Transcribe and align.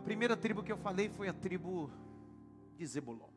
A 0.00 0.02
primeira 0.02 0.34
tribo 0.34 0.62
que 0.62 0.72
eu 0.72 0.78
falei 0.78 1.10
foi 1.10 1.28
a 1.28 1.32
tribo 1.34 1.90
de 2.74 2.86
Zebulon. 2.86 3.28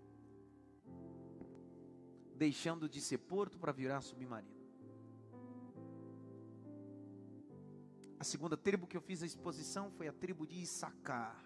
Deixando 2.38 2.88
de 2.88 3.02
ser 3.02 3.18
porto 3.18 3.60
para 3.60 3.74
virar 3.74 4.00
submarino. 4.00 4.64
A 8.18 8.24
segunda 8.24 8.56
tribo 8.56 8.88
que 8.88 8.96
eu 8.96 9.02
fiz 9.02 9.22
a 9.22 9.26
exposição 9.26 9.92
foi 9.92 10.08
a 10.08 10.14
tribo 10.14 10.48
de 10.48 10.62
Issacar. 10.62 11.38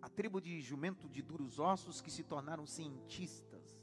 A 0.00 0.08
tribo 0.08 0.40
de 0.40 0.62
jumento 0.62 1.06
de 1.06 1.20
duros 1.20 1.58
ossos 1.58 2.00
que 2.00 2.10
se 2.10 2.24
tornaram 2.24 2.66
cientistas. 2.66 3.78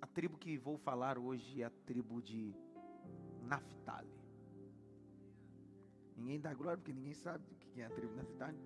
A 0.00 0.06
tribo 0.06 0.38
que 0.38 0.56
vou 0.56 0.78
falar 0.78 1.18
hoje 1.18 1.60
é 1.60 1.64
a 1.64 1.70
tribo 1.70 2.22
de 2.22 2.54
Naphtali. 3.52 4.10
Ninguém 6.16 6.40
dá 6.40 6.54
glória 6.54 6.78
porque 6.78 6.92
ninguém 6.92 7.12
sabe 7.12 7.44
o 7.52 7.56
que 7.56 7.82
é 7.82 7.84
a 7.84 7.90
tribo 7.90 8.12
de 8.12 8.16
Naphtali. 8.16 8.58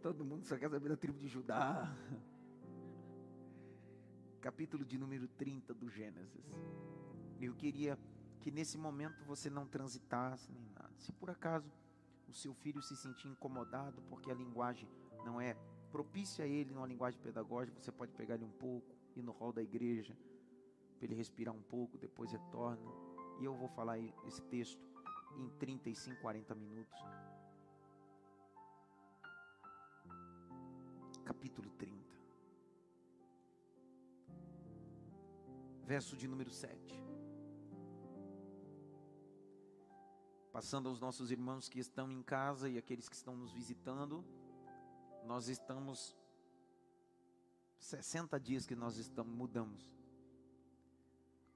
Todo 0.00 0.24
mundo 0.24 0.44
só 0.44 0.56
quer 0.56 0.70
saber 0.70 0.88
da 0.88 0.96
tribo 0.96 1.18
de 1.18 1.26
Judá. 1.26 1.92
Capítulo 4.40 4.84
de 4.84 4.96
número 4.96 5.26
30 5.26 5.74
do 5.74 5.88
Gênesis. 5.88 6.44
Eu 7.40 7.54
queria 7.54 7.98
que 8.40 8.52
nesse 8.52 8.78
momento 8.78 9.24
você 9.24 9.50
não 9.50 9.66
transitasse 9.66 10.52
nem 10.52 10.68
nada. 10.70 10.92
Se 10.98 11.12
por 11.12 11.30
acaso 11.30 11.72
o 12.28 12.32
seu 12.32 12.54
filho 12.54 12.80
se 12.82 12.96
sentir 12.96 13.28
incomodado 13.28 14.00
porque 14.02 14.30
a 14.30 14.34
linguagem 14.34 14.88
não 15.24 15.40
é 15.40 15.56
propícia 15.90 16.44
a 16.44 16.48
ele 16.48 16.72
numa 16.72 16.86
linguagem 16.86 17.20
pedagógica, 17.20 17.80
você 17.80 17.90
pode 17.90 18.12
pegar 18.12 18.36
ele 18.36 18.44
um 18.44 18.50
pouco, 18.50 18.94
ir 19.16 19.22
no 19.22 19.32
hall 19.32 19.52
da 19.52 19.62
igreja, 19.62 20.16
para 20.98 21.06
ele 21.06 21.16
respirar 21.16 21.52
um 21.52 21.62
pouco, 21.62 21.98
depois 21.98 22.30
retorna. 22.30 23.01
E 23.42 23.44
eu 23.44 23.56
vou 23.56 23.66
falar 23.66 23.98
esse 23.98 24.40
texto 24.42 24.80
em 25.36 25.48
35, 25.58 26.20
40 26.20 26.54
minutos. 26.54 26.96
Capítulo 31.24 31.68
30. 31.70 31.96
Verso 35.84 36.16
de 36.16 36.28
número 36.28 36.50
7. 36.50 36.94
Passando 40.52 40.88
aos 40.88 41.00
nossos 41.00 41.32
irmãos 41.32 41.68
que 41.68 41.80
estão 41.80 42.12
em 42.12 42.22
casa 42.22 42.68
e 42.68 42.78
aqueles 42.78 43.08
que 43.08 43.16
estão 43.16 43.36
nos 43.36 43.50
visitando, 43.50 44.24
nós 45.24 45.48
estamos 45.48 46.16
60 47.80 48.38
dias 48.38 48.64
que 48.64 48.76
nós 48.76 48.98
estamos 48.98 49.34
mudamos 49.34 50.01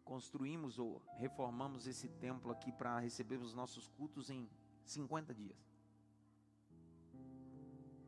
construímos 0.07 0.79
ou 0.79 1.03
reformamos 1.17 1.87
esse 1.87 2.09
templo 2.09 2.53
aqui 2.53 2.73
para 2.73 2.99
receber 3.01 3.37
os 3.37 3.53
nossos 3.53 3.89
cultos 3.89 4.31
em 4.31 4.49
50 4.85 5.35
dias. 5.35 5.59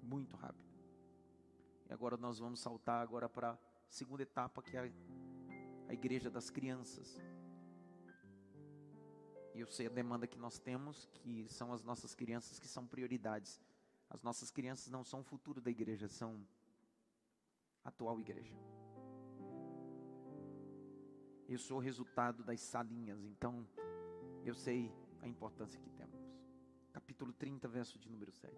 Muito 0.00 0.36
rápido. 0.36 0.72
E 1.90 1.92
agora 1.92 2.16
nós 2.16 2.38
vamos 2.38 2.60
saltar 2.60 3.02
agora 3.02 3.28
para 3.28 3.50
a 3.50 3.58
segunda 3.88 4.22
etapa, 4.22 4.62
que 4.62 4.76
é 4.76 4.92
a 5.88 5.92
igreja 5.92 6.30
das 6.30 6.48
crianças. 6.48 7.20
E 9.54 9.60
eu 9.60 9.66
sei 9.66 9.86
a 9.88 9.90
demanda 9.90 10.26
que 10.26 10.38
nós 10.38 10.56
temos, 10.58 11.06
que 11.06 11.48
são 11.48 11.72
as 11.72 11.82
nossas 11.82 12.14
crianças 12.14 12.60
que 12.60 12.68
são 12.68 12.86
prioridades. 12.86 13.60
As 14.08 14.22
nossas 14.22 14.52
crianças 14.52 14.88
não 14.88 15.02
são 15.02 15.20
o 15.20 15.24
futuro 15.24 15.60
da 15.60 15.70
igreja, 15.70 16.06
são 16.06 16.46
a 17.84 17.88
atual 17.88 18.20
igreja. 18.20 18.54
Eu 21.48 21.58
sou 21.58 21.78
resultado 21.78 22.44
das 22.44 22.60
salinhas, 22.60 23.24
então 23.24 23.66
eu 24.44 24.54
sei 24.54 24.92
a 25.22 25.26
importância 25.26 25.80
que 25.80 25.88
temos. 25.88 26.20
Capítulo 26.92 27.32
30, 27.32 27.66
verso 27.66 27.98
de 27.98 28.10
número 28.10 28.30
7. 28.30 28.54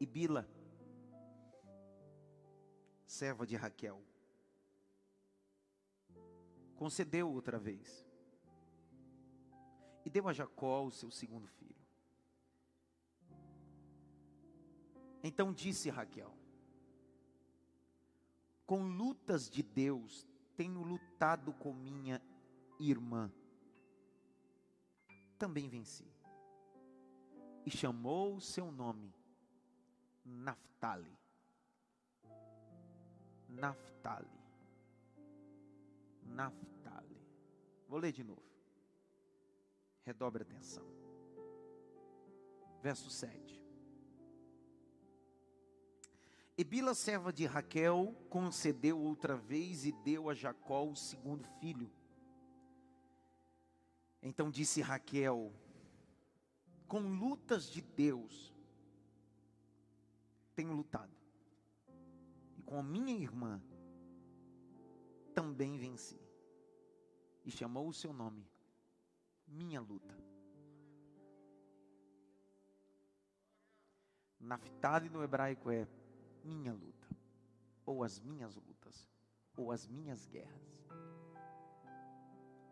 E 0.00 0.04
Bila, 0.04 0.48
serva 3.06 3.46
de 3.46 3.54
Raquel, 3.54 4.02
concedeu 6.74 7.30
outra 7.30 7.60
vez 7.60 8.04
e 10.04 10.10
deu 10.10 10.28
a 10.28 10.32
Jacó 10.32 10.84
o 10.84 10.90
seu 10.90 11.12
segundo 11.12 11.46
filho. 11.46 11.76
Então 15.22 15.52
disse 15.52 15.90
Raquel: 15.90 16.36
Com 18.66 18.82
lutas 18.82 19.48
de 19.48 19.62
Deus 19.62 20.26
tenho 20.56 20.82
lutado 20.82 21.52
com 21.52 21.72
minha 21.72 22.20
irmã. 22.80 23.30
Também 25.38 25.68
venci. 25.68 26.10
E 27.64 27.70
chamou 27.70 28.36
o 28.36 28.40
seu 28.40 28.70
nome 28.70 29.12
Naftali. 30.24 31.16
Naftali. 33.48 34.40
Naftali. 36.22 37.20
Vou 37.88 37.98
ler 37.98 38.12
de 38.12 38.24
novo. 38.24 38.42
Redobre 40.04 40.42
atenção. 40.42 40.86
Verso 42.82 43.10
7. 43.10 43.65
E 46.58 46.64
Bila, 46.64 46.94
serva 46.94 47.30
de 47.30 47.44
Raquel, 47.44 48.14
concedeu 48.30 48.98
outra 48.98 49.36
vez 49.36 49.84
e 49.84 49.92
deu 49.92 50.30
a 50.30 50.34
Jacó 50.34 50.86
o 50.86 50.96
segundo 50.96 51.46
filho. 51.60 51.90
Então 54.22 54.50
disse 54.50 54.80
Raquel: 54.80 55.52
Com 56.88 57.00
lutas 57.00 57.68
de 57.68 57.82
Deus, 57.82 58.54
tenho 60.54 60.72
lutado, 60.72 61.14
e 62.56 62.62
com 62.62 62.78
a 62.78 62.82
minha 62.82 63.12
irmã 63.12 63.62
também 65.34 65.76
venci. 65.76 66.18
E 67.44 67.50
chamou 67.50 67.86
o 67.86 67.92
seu 67.92 68.12
nome, 68.14 68.44
Minha 69.46 69.80
Luta. 69.80 70.16
Naftali 74.40 75.10
no 75.10 75.22
hebraico 75.22 75.70
é 75.70 75.86
minha 76.46 76.72
luta, 76.72 77.08
ou 77.84 78.04
as 78.04 78.20
minhas 78.20 78.54
lutas, 78.54 79.08
ou 79.56 79.72
as 79.72 79.86
minhas 79.86 80.26
guerras. 80.26 80.86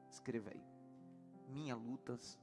Escreva 0.08 0.50
aí. 0.50 0.64
Minha 1.48 1.74
lutas, 1.74 2.38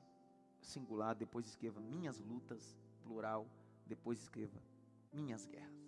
singular, 0.61 1.15
depois 1.15 1.47
escreva 1.47 1.79
minhas 1.79 2.19
lutas, 2.19 2.77
plural, 3.01 3.47
depois 3.85 4.19
escreva 4.19 4.61
minhas 5.11 5.45
guerras. 5.45 5.81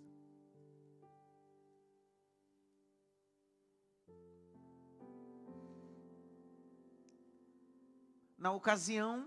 Na 8.36 8.52
ocasião, 8.52 9.26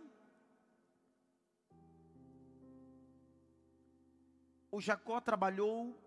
o 4.72 4.80
Jacó 4.80 5.20
trabalhou 5.20 6.07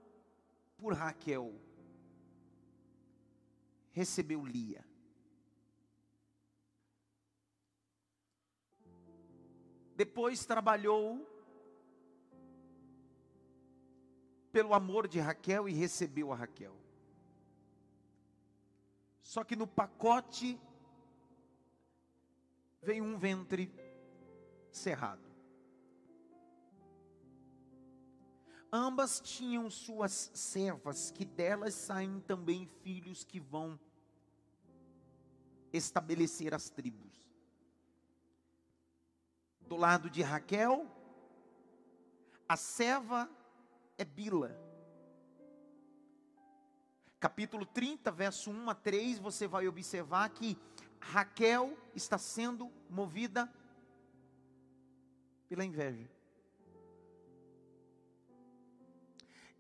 por 0.80 0.94
Raquel, 0.94 1.54
recebeu 3.92 4.44
Lia. 4.44 4.84
Depois 9.94 10.46
trabalhou 10.46 11.26
pelo 14.50 14.72
amor 14.72 15.06
de 15.06 15.20
Raquel 15.20 15.68
e 15.68 15.72
recebeu 15.72 16.32
a 16.32 16.36
Raquel. 16.36 16.74
Só 19.22 19.44
que 19.44 19.54
no 19.54 19.66
pacote 19.66 20.58
veio 22.82 23.04
um 23.04 23.18
ventre 23.18 23.70
cerrado. 24.72 25.29
Ambas 28.72 29.20
tinham 29.20 29.68
suas 29.68 30.30
servas, 30.32 31.10
que 31.10 31.24
delas 31.24 31.74
saem 31.74 32.20
também 32.20 32.66
filhos 32.82 33.24
que 33.24 33.40
vão 33.40 33.78
estabelecer 35.72 36.54
as 36.54 36.70
tribos. 36.70 37.10
Do 39.62 39.76
lado 39.76 40.08
de 40.08 40.22
Raquel, 40.22 40.86
a 42.48 42.56
serva 42.56 43.28
é 43.98 44.04
Bila. 44.04 44.56
Capítulo 47.18 47.66
30, 47.66 48.10
verso 48.10 48.50
1 48.50 48.70
a 48.70 48.74
3, 48.74 49.18
você 49.18 49.46
vai 49.46 49.66
observar 49.68 50.28
que 50.30 50.56
Raquel 51.00 51.76
está 51.94 52.18
sendo 52.18 52.70
movida 52.88 53.52
pela 55.48 55.64
inveja. 55.64 56.08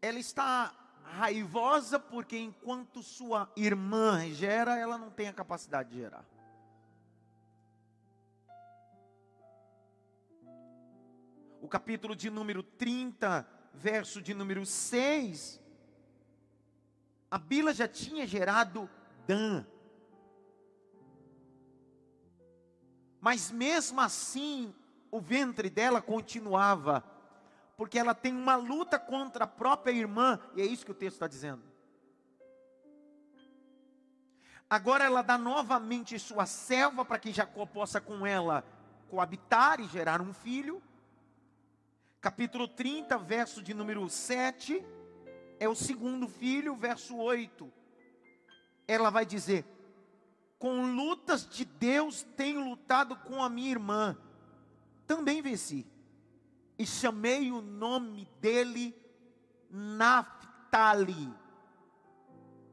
ela 0.02 0.18
está 0.18 0.74
raivosa 1.02 1.98
porque 1.98 2.38
enquanto 2.38 3.02
sua 3.02 3.50
irmã 3.56 4.28
gera, 4.30 4.78
ela 4.78 4.96
não 4.96 5.10
tem 5.10 5.28
a 5.28 5.32
capacidade 5.32 5.90
de 5.90 5.96
gerar. 5.96 6.24
O 11.60 11.68
capítulo 11.68 12.16
de 12.16 12.30
número 12.30 12.62
30, 12.62 13.46
verso 13.74 14.22
de 14.22 14.32
número 14.32 14.64
6, 14.64 15.60
a 17.30 17.38
Bila 17.38 17.74
já 17.74 17.86
tinha 17.86 18.26
gerado 18.26 18.88
Dan. 19.26 19.64
Mas 23.20 23.50
mesmo 23.50 24.00
assim, 24.00 24.74
o 25.10 25.20
ventre 25.20 25.68
dela 25.68 26.00
continuava 26.00 27.04
porque 27.80 27.98
ela 27.98 28.14
tem 28.14 28.36
uma 28.36 28.56
luta 28.56 28.98
contra 28.98 29.44
a 29.44 29.46
própria 29.46 29.90
irmã, 29.90 30.38
e 30.54 30.60
é 30.60 30.66
isso 30.66 30.84
que 30.84 30.90
o 30.90 30.94
texto 30.94 31.14
está 31.14 31.26
dizendo. 31.26 31.62
Agora 34.68 35.02
ela 35.02 35.22
dá 35.22 35.38
novamente 35.38 36.18
sua 36.18 36.44
selva 36.44 37.06
para 37.06 37.18
que 37.18 37.32
Jacó 37.32 37.64
possa 37.64 37.98
com 37.98 38.26
ela 38.26 38.62
coabitar 39.08 39.80
e 39.80 39.86
gerar 39.86 40.20
um 40.20 40.34
filho. 40.34 40.82
Capítulo 42.20 42.68
30, 42.68 43.16
verso 43.16 43.62
de 43.62 43.72
número 43.72 44.06
7, 44.10 44.84
é 45.58 45.66
o 45.66 45.74
segundo 45.74 46.28
filho, 46.28 46.76
verso 46.76 47.16
8. 47.16 47.72
Ela 48.86 49.08
vai 49.08 49.24
dizer: 49.24 49.64
Com 50.58 50.94
lutas 50.94 51.48
de 51.48 51.64
Deus 51.64 52.26
tenho 52.36 52.62
lutado 52.62 53.16
com 53.16 53.42
a 53.42 53.48
minha 53.48 53.70
irmã. 53.70 54.18
Também 55.06 55.40
venci. 55.40 55.86
E 56.80 56.86
chamei 56.86 57.52
o 57.52 57.60
nome 57.60 58.24
dele 58.40 58.98
Naphtali. 59.68 61.30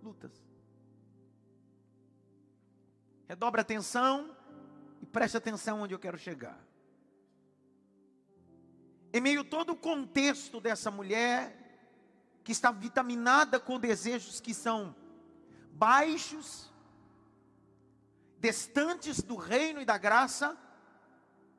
Lutas. 0.01 0.31
Redobre 3.27 3.59
atenção 3.59 4.33
e 5.01 5.05
preste 5.05 5.35
atenção 5.35 5.81
onde 5.81 5.93
eu 5.93 5.99
quero 5.99 6.17
chegar. 6.17 6.57
Em 9.11 9.19
meio 9.19 9.41
a 9.41 9.43
todo 9.43 9.73
o 9.73 9.75
contexto 9.75 10.61
dessa 10.61 10.89
mulher, 10.89 12.39
que 12.45 12.53
está 12.53 12.71
vitaminada 12.71 13.59
com 13.59 13.77
desejos 13.77 14.39
que 14.39 14.53
são 14.53 14.95
baixos, 15.73 16.71
distantes 18.39 19.21
do 19.21 19.35
reino 19.35 19.81
e 19.81 19.85
da 19.85 19.97
graça, 19.97 20.57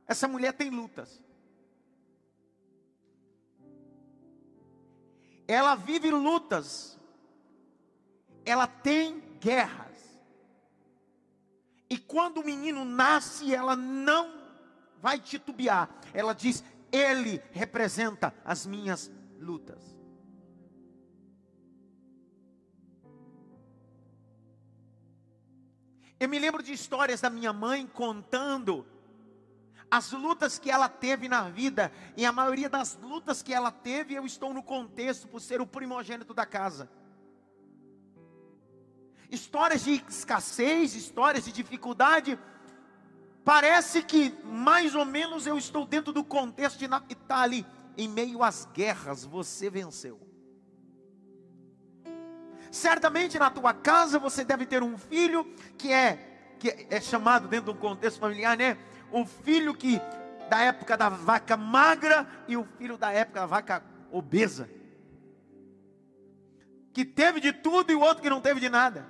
essa 0.06 0.26
mulher 0.26 0.54
tem 0.54 0.70
lutas. 0.70 1.27
Ela 5.48 5.74
vive 5.74 6.10
lutas. 6.10 6.98
Ela 8.44 8.66
tem 8.66 9.20
guerras. 9.40 9.96
E 11.88 11.96
quando 11.96 12.42
o 12.42 12.44
menino 12.44 12.84
nasce, 12.84 13.54
ela 13.54 13.74
não 13.74 14.30
vai 15.00 15.18
titubear. 15.18 15.88
Ela 16.12 16.34
diz: 16.34 16.62
Ele 16.92 17.42
representa 17.50 18.34
as 18.44 18.66
minhas 18.66 19.10
lutas. 19.40 19.96
Eu 26.20 26.28
me 26.28 26.38
lembro 26.38 26.62
de 26.62 26.72
histórias 26.72 27.20
da 27.20 27.30
minha 27.30 27.52
mãe 27.52 27.86
contando 27.86 28.84
as 29.90 30.12
lutas 30.12 30.58
que 30.58 30.70
ela 30.70 30.88
teve 30.88 31.29
na 31.29 31.49
vida, 31.49 31.90
e 32.17 32.25
a 32.26 32.32
maioria 32.32 32.69
das 32.69 32.99
lutas 33.00 33.43
que 33.43 33.55
ela 33.55 33.70
teve, 33.70 34.14
eu 34.14 34.26
estou 34.26 34.52
no 34.52 34.62
contexto 34.62 35.26
por 35.29 35.40
ser 35.40 35.61
o 35.61 35.67
primogênito 35.67 36.35
da 36.35 36.44
casa 36.44 36.90
histórias 39.31 39.85
de 39.85 40.02
escassez, 40.08 40.94
histórias 40.94 41.44
de 41.44 41.52
dificuldade. 41.52 42.38
Parece 43.44 44.02
que 44.02 44.35
mais 44.44 44.94
ou 44.94 45.05
menos 45.05 45.46
eu 45.46 45.56
estou 45.56 45.87
dentro 45.87 46.12
do 46.12 46.25
contexto 46.25 46.79
de 46.79 46.88
Naphtali. 46.88 47.67
Em 47.96 48.08
meio 48.08 48.43
às 48.44 48.64
guerras, 48.67 49.25
você 49.25 49.69
venceu. 49.69 50.20
Certamente 52.70 53.38
na 53.38 53.50
tua 53.50 53.73
casa 53.75 54.19
você 54.19 54.44
deve 54.44 54.67
ter 54.67 54.82
um 54.82 54.96
filho 54.96 55.44
que 55.76 55.93
é, 55.93 56.55
que 56.58 56.87
é 56.90 57.00
chamado 57.00 57.49
dentro 57.49 57.73
de 57.73 57.79
um 57.79 57.81
contexto 57.81 58.20
familiar, 58.20 58.56
né? 58.56 58.79
O 59.10 59.25
filho 59.25 59.75
que 59.75 60.00
da 60.49 60.60
época 60.60 60.96
da 60.96 61.08
vaca 61.08 61.56
magra 61.56 62.26
e 62.46 62.56
o 62.56 62.64
filho 62.64 62.96
da 62.96 63.12
época 63.12 63.40
da 63.40 63.46
vaca 63.46 63.84
obesa. 64.10 64.69
Que 66.93 67.05
teve 67.05 67.40
de 67.40 67.52
tudo 67.52 67.93
e 67.93 67.94
o 67.94 68.00
outro 68.00 68.22
que 68.22 68.31
não 68.31 68.40
teve 68.40 68.60
de 68.60 68.69
nada. 68.69 69.06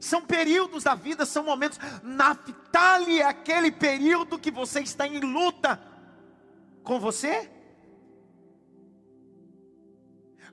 São 0.00 0.24
períodos 0.24 0.84
da 0.84 0.94
vida, 0.94 1.26
são 1.26 1.42
momentos. 1.42 1.78
Naftali 2.02 3.20
é 3.20 3.24
aquele 3.24 3.70
período 3.70 4.38
que 4.38 4.50
você 4.50 4.80
está 4.80 5.06
em 5.06 5.18
luta 5.18 5.80
com 6.84 7.00
você, 7.00 7.50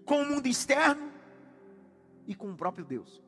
com 0.04 0.22
o 0.22 0.26
mundo 0.26 0.48
externo 0.48 1.12
e 2.28 2.36
com 2.36 2.52
o 2.52 2.58
próprio 2.58 2.86
Deus. 2.86 3.25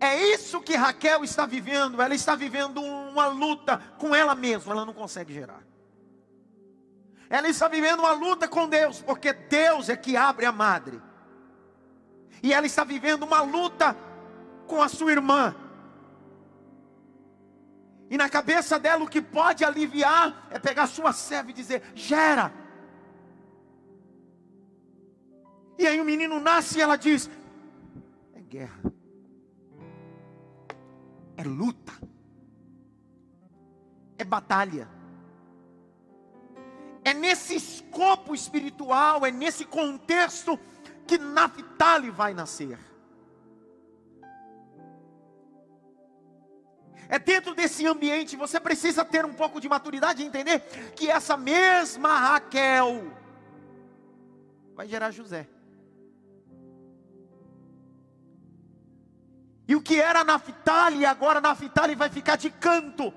É 0.00 0.32
isso 0.32 0.60
que 0.60 0.74
Raquel 0.74 1.24
está 1.24 1.46
vivendo. 1.46 2.00
Ela 2.00 2.14
está 2.14 2.34
vivendo 2.34 2.80
uma 2.82 3.26
luta 3.26 3.78
com 3.98 4.14
ela 4.14 4.34
mesma. 4.34 4.72
Ela 4.72 4.84
não 4.84 4.92
consegue 4.92 5.32
gerar. 5.32 5.62
Ela 7.30 7.48
está 7.48 7.68
vivendo 7.68 8.00
uma 8.00 8.12
luta 8.12 8.46
com 8.46 8.68
Deus, 8.68 9.00
porque 9.02 9.32
Deus 9.32 9.88
é 9.88 9.96
que 9.96 10.16
abre 10.16 10.46
a 10.46 10.52
madre 10.52 11.00
e 12.44 12.52
ela 12.52 12.66
está 12.66 12.84
vivendo 12.84 13.22
uma 13.22 13.40
luta 13.40 13.96
com 14.66 14.82
a 14.82 14.86
sua 14.86 15.12
irmã. 15.12 15.56
E 18.10 18.18
na 18.18 18.28
cabeça 18.28 18.78
dela 18.78 19.02
o 19.02 19.08
que 19.08 19.22
pode 19.22 19.64
aliviar 19.64 20.46
é 20.50 20.58
pegar 20.58 20.86
sua 20.86 21.14
serva 21.14 21.48
e 21.50 21.54
dizer: 21.54 21.82
gera. 21.94 22.52
E 25.78 25.86
aí 25.86 25.98
o 25.98 26.04
menino 26.04 26.38
nasce 26.38 26.78
e 26.78 26.82
ela 26.82 26.96
diz: 26.96 27.30
é 28.34 28.42
guerra, 28.42 28.92
é 31.36 31.42
luta, 31.42 31.92
é 34.18 34.24
batalha. 34.24 34.88
É 37.04 37.12
nesse 37.12 37.54
escopo 37.54 38.34
espiritual, 38.34 39.26
é 39.26 39.30
nesse 39.30 39.64
contexto 39.64 40.58
que 41.06 41.18
Naphtali 41.18 42.10
vai 42.10 42.32
nascer. 42.32 42.78
É 47.08 47.18
dentro 47.18 47.54
desse 47.54 47.86
ambiente, 47.86 48.36
você 48.36 48.58
precisa 48.58 49.04
ter 49.04 49.24
um 49.24 49.34
pouco 49.34 49.60
de 49.60 49.68
maturidade 49.68 50.22
e 50.22 50.26
entender 50.26 50.60
que 50.96 51.10
essa 51.10 51.36
mesma 51.36 52.18
Raquel 52.18 53.12
vai 54.74 54.88
gerar 54.88 55.10
José. 55.10 55.46
E 59.66 59.74
o 59.74 59.80
que 59.80 60.00
era 60.00 60.22
Naphtali, 60.22 61.06
agora 61.06 61.40
Naphtali 61.40 61.94
vai 61.94 62.10
ficar 62.10 62.36
de 62.36 62.50
canto. 62.50 63.12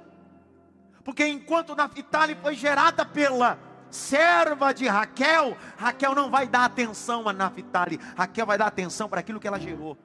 Porque 1.03 1.25
enquanto 1.25 1.75
Naphtali 1.75 2.35
foi 2.35 2.55
gerada 2.55 3.05
pela 3.05 3.59
serva 3.89 4.73
de 4.73 4.87
Raquel, 4.87 5.57
Raquel 5.77 6.15
não 6.15 6.29
vai 6.29 6.47
dar 6.47 6.65
atenção 6.65 7.27
a 7.27 7.33
Naphtali, 7.33 7.99
Raquel 8.15 8.45
vai 8.45 8.57
dar 8.57 8.67
atenção 8.67 9.09
para 9.09 9.19
aquilo 9.19 9.39
que 9.39 9.47
ela 9.47 9.59
gerou. 9.59 9.97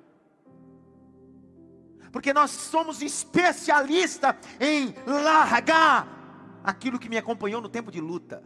Porque 2.10 2.32
nós 2.32 2.50
somos 2.50 3.00
especialistas 3.00 4.36
em 4.60 4.94
largar 5.06 6.06
aquilo 6.62 6.98
que 6.98 7.08
me 7.08 7.16
acompanhou 7.16 7.60
no 7.60 7.68
tempo 7.68 7.90
de 7.90 8.00
luta. 8.00 8.42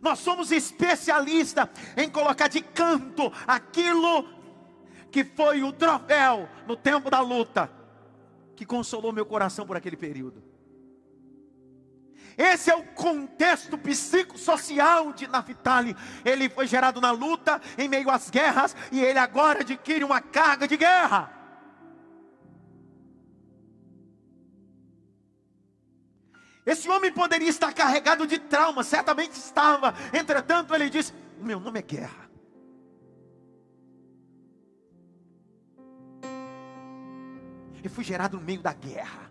Nós 0.00 0.18
somos 0.18 0.50
especialistas 0.50 1.68
em 1.96 2.10
colocar 2.10 2.48
de 2.48 2.60
canto 2.60 3.32
aquilo 3.46 4.41
que 5.12 5.22
foi 5.22 5.62
o 5.62 5.72
troféu 5.72 6.48
no 6.66 6.74
tempo 6.74 7.10
da 7.10 7.20
luta, 7.20 7.70
que 8.56 8.64
consolou 8.64 9.12
meu 9.12 9.26
coração 9.26 9.66
por 9.66 9.76
aquele 9.76 9.96
período. 9.96 10.42
Esse 12.36 12.70
é 12.70 12.74
o 12.74 12.82
contexto 12.82 13.76
psicossocial 13.76 15.12
de 15.12 15.26
Naphtali. 15.26 15.94
Ele 16.24 16.48
foi 16.48 16.66
gerado 16.66 16.98
na 16.98 17.10
luta, 17.10 17.60
em 17.76 17.88
meio 17.88 18.10
às 18.10 18.30
guerras, 18.30 18.74
e 18.90 19.04
ele 19.04 19.18
agora 19.18 19.60
adquire 19.60 20.02
uma 20.02 20.22
carga 20.22 20.66
de 20.66 20.78
guerra. 20.78 21.30
Esse 26.64 26.88
homem 26.88 27.12
poderia 27.12 27.50
estar 27.50 27.72
carregado 27.74 28.26
de 28.26 28.38
trauma, 28.38 28.82
certamente 28.82 29.32
estava. 29.32 29.94
Entretanto, 30.12 30.74
ele 30.74 30.88
diz: 30.88 31.12
Meu 31.38 31.60
nome 31.60 31.80
é 31.80 31.82
guerra. 31.82 32.21
e 37.82 37.88
fui 37.88 38.04
gerado 38.04 38.38
no 38.38 38.42
meio 38.42 38.60
da 38.60 38.72
guerra. 38.72 39.30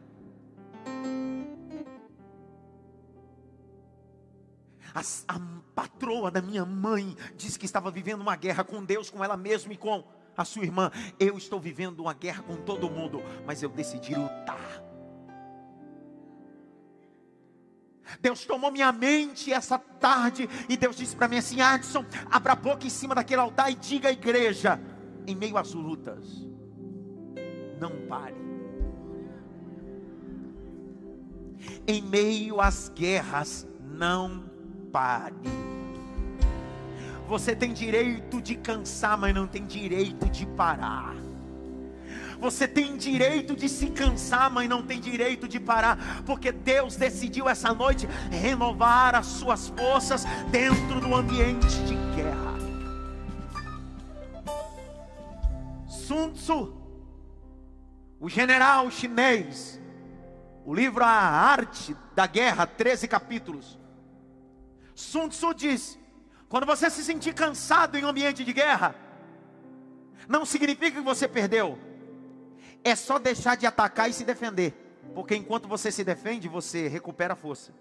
A, 4.94 5.02
a 5.36 5.40
patroa 5.74 6.30
da 6.30 6.42
minha 6.42 6.66
mãe 6.66 7.16
disse 7.36 7.58
que 7.58 7.66
estava 7.66 7.90
vivendo 7.90 8.22
uma 8.22 8.36
guerra 8.36 8.64
com 8.64 8.84
Deus, 8.84 9.10
com 9.10 9.24
ela 9.24 9.38
mesma 9.38 9.72
e 9.74 9.78
com 9.78 10.04
a 10.36 10.44
sua 10.44 10.64
irmã. 10.64 10.92
Eu 11.20 11.38
estou 11.38 11.60
vivendo 11.60 12.00
uma 12.02 12.14
guerra 12.14 12.44
com 12.44 12.58
todo 12.58 12.90
mundo, 12.90 13.22
mas 13.46 13.64
eu 13.64 13.70
decidi 13.70 14.14
lutar. 14.16 14.84
Deus 18.20 18.44
tomou 18.44 18.72
minha 18.72 18.92
mente 18.92 19.54
essa 19.54 19.80
tarde 19.80 20.50
e 20.68 20.76
Deus 20.76 20.98
disse 20.98 21.16
para 21.16 21.30
mim 21.30 21.38
assim: 21.38 21.62
Adson, 21.62 22.04
abra 22.30 22.54
a 22.54 22.56
boca 22.56 22.86
em 22.86 22.90
cima 22.90 23.16
daquele 23.16 23.40
altar 23.40 23.72
e 23.72 23.76
diga 23.76 24.10
à 24.10 24.12
igreja, 24.12 24.78
em 25.26 25.36
meio 25.36 25.58
às 25.58 25.74
lutas, 25.74 26.46
não 27.82 27.90
pare. 28.08 28.36
Em 31.88 32.02
meio 32.04 32.62
às 32.62 32.90
guerras, 32.90 33.68
não 33.84 34.44
pare. 34.92 35.36
Você 37.28 37.56
tem 37.56 37.74
direito 37.74 38.40
de 38.40 38.56
cansar, 38.56 39.18
mas 39.18 39.34
não 39.34 39.48
tem 39.48 39.66
direito 39.66 40.30
de 40.30 40.46
parar. 40.46 41.16
Você 42.40 42.68
tem 42.68 42.98
direito 42.98 43.56
de 43.56 43.70
se 43.70 43.88
cansar, 43.88 44.50
mas 44.52 44.68
não 44.68 44.84
tem 44.84 45.00
direito 45.00 45.48
de 45.48 45.60
parar, 45.60 46.24
porque 46.26 46.52
Deus 46.52 46.96
decidiu 46.96 47.48
essa 47.48 47.74
noite 47.74 48.08
renovar 48.32 49.16
as 49.16 49.28
suas 49.28 49.70
forças 49.70 50.26
dentro 50.50 51.00
do 51.00 51.16
ambiente 51.16 51.84
de 51.86 51.96
guerra. 52.16 52.52
Sun 55.88 56.32
Tzu, 56.32 56.81
o 58.22 58.30
general 58.30 58.90
chinês, 58.90 59.82
o 60.64 60.74
livro 60.74 61.04
A 61.04 61.10
Arte 61.10 61.94
da 62.16 62.26
Guerra, 62.26 62.66
13 62.66 63.08
capítulos. 63.10 63.78
Sun 64.96 65.28
Tzu 65.28 65.54
diz: 65.54 66.00
quando 66.48 66.66
você 66.66 66.90
se 66.90 67.04
sentir 67.04 67.34
cansado 67.34 67.98
em 67.98 68.06
um 68.06 68.08
ambiente 68.08 68.46
de 68.46 68.54
guerra, 68.54 68.96
não 70.30 70.46
significa 70.46 70.92
que 70.92 71.02
você 71.02 71.28
perdeu 71.28 71.78
é 72.84 72.96
só 72.96 73.20
deixar 73.20 73.56
de 73.56 73.66
atacar 73.66 74.10
e 74.10 74.14
se 74.14 74.24
defender. 74.24 74.74
Porque 75.14 75.36
enquanto 75.36 75.68
você 75.68 75.92
se 75.92 76.04
defende, 76.04 76.48
você 76.48 76.88
recupera 76.88 77.36
força. 77.36 77.74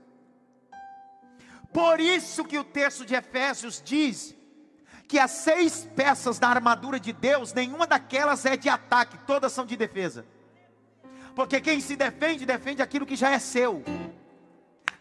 Por 1.73 2.00
isso 2.00 2.44
que 2.44 2.59
o 2.59 2.64
texto 2.64 3.04
de 3.04 3.14
Efésios 3.14 3.80
diz 3.85 4.35
que 5.11 5.19
as 5.19 5.33
seis 5.33 5.88
peças 5.97 6.38
da 6.38 6.47
armadura 6.47 7.00
de 7.00 7.12
Deus, 7.12 7.52
nenhuma 7.52 7.85
daquelas 7.85 8.47
é 8.47 8.57
de 8.57 8.69
ataque, 8.69 9.19
todas 9.26 9.50
são 9.50 9.67
de 9.67 9.76
defesa. 9.76 10.25
Porque 11.35 11.61
quem 11.61 11.81
se 11.81 11.97
defende, 11.97 12.47
defende 12.47 12.81
aquilo 12.81 13.05
que 13.05 13.17
já 13.17 13.31
é 13.31 13.40
seu. 13.40 13.83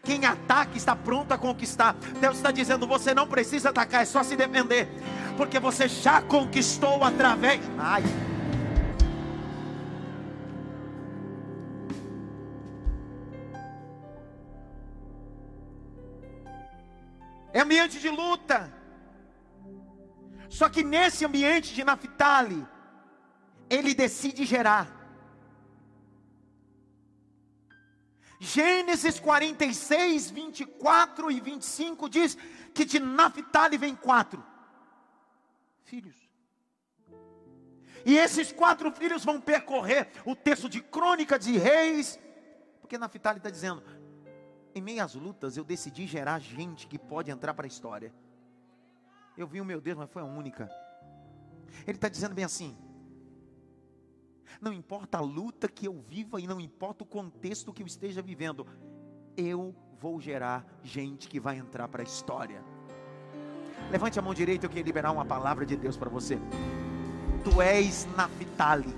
Quem 0.02 0.26
ataca 0.26 0.76
está 0.76 0.96
pronto 0.96 1.30
a 1.30 1.38
conquistar. 1.38 1.92
Deus 2.20 2.38
está 2.38 2.50
dizendo: 2.50 2.88
você 2.88 3.14
não 3.14 3.28
precisa 3.28 3.68
atacar, 3.70 4.02
é 4.02 4.04
só 4.04 4.24
se 4.24 4.34
defender. 4.34 4.88
Porque 5.36 5.60
você 5.60 5.86
já 5.86 6.20
conquistou 6.20 7.04
através. 7.04 7.60
Ai. 7.78 8.02
é 17.52 17.60
ambiente 17.60 18.00
de 18.00 18.08
luta. 18.08 18.79
Só 20.50 20.68
que 20.68 20.82
nesse 20.82 21.24
ambiente 21.24 21.72
de 21.72 21.84
Naphtali, 21.84 22.66
ele 23.70 23.94
decide 23.94 24.44
gerar. 24.44 24.98
Gênesis 28.40 29.20
46, 29.20 30.30
24 30.30 31.30
e 31.30 31.40
25 31.40 32.08
diz 32.08 32.36
que 32.74 32.84
de 32.84 32.98
Naphtali 32.98 33.78
vem 33.78 33.94
quatro 33.94 34.44
filhos. 35.84 36.16
E 38.04 38.16
esses 38.16 38.50
quatro 38.50 38.90
filhos 38.90 39.24
vão 39.24 39.40
percorrer 39.40 40.10
o 40.24 40.34
texto 40.34 40.68
de 40.68 40.80
crônica 40.80 41.38
de 41.38 41.56
reis, 41.58 42.18
porque 42.80 42.98
Naphtali 42.98 43.38
está 43.38 43.50
dizendo: 43.50 43.84
em 44.74 44.80
meio 44.80 45.04
às 45.04 45.14
lutas, 45.14 45.56
eu 45.56 45.62
decidi 45.62 46.08
gerar 46.08 46.40
gente 46.40 46.88
que 46.88 46.98
pode 46.98 47.30
entrar 47.30 47.54
para 47.54 47.66
a 47.66 47.68
história. 47.68 48.12
Eu 49.36 49.46
vi 49.46 49.60
o 49.60 49.64
meu 49.64 49.80
Deus, 49.80 49.96
mas 49.98 50.10
foi 50.10 50.22
a 50.22 50.24
única. 50.24 50.70
Ele 51.86 51.96
está 51.96 52.08
dizendo 52.08 52.34
bem 52.34 52.44
assim: 52.44 52.76
não 54.60 54.72
importa 54.72 55.18
a 55.18 55.20
luta 55.20 55.68
que 55.68 55.86
eu 55.86 56.00
viva 56.08 56.40
e 56.40 56.46
não 56.46 56.60
importa 56.60 57.04
o 57.04 57.06
contexto 57.06 57.72
que 57.72 57.82
eu 57.82 57.86
esteja 57.86 58.20
vivendo, 58.20 58.66
eu 59.36 59.74
vou 59.98 60.20
gerar 60.20 60.66
gente 60.82 61.28
que 61.28 61.40
vai 61.40 61.56
entrar 61.56 61.88
para 61.88 62.02
a 62.02 62.04
história. 62.04 62.62
Levante 63.90 64.18
a 64.18 64.22
mão 64.22 64.34
direita, 64.34 64.66
eu 64.66 64.70
quero 64.70 64.84
liberar 64.84 65.10
uma 65.10 65.24
palavra 65.24 65.66
de 65.66 65.76
Deus 65.76 65.96
para 65.96 66.08
você. 66.08 66.38
Tu 67.42 67.60
és 67.62 68.06
Naphtali. 68.16 68.94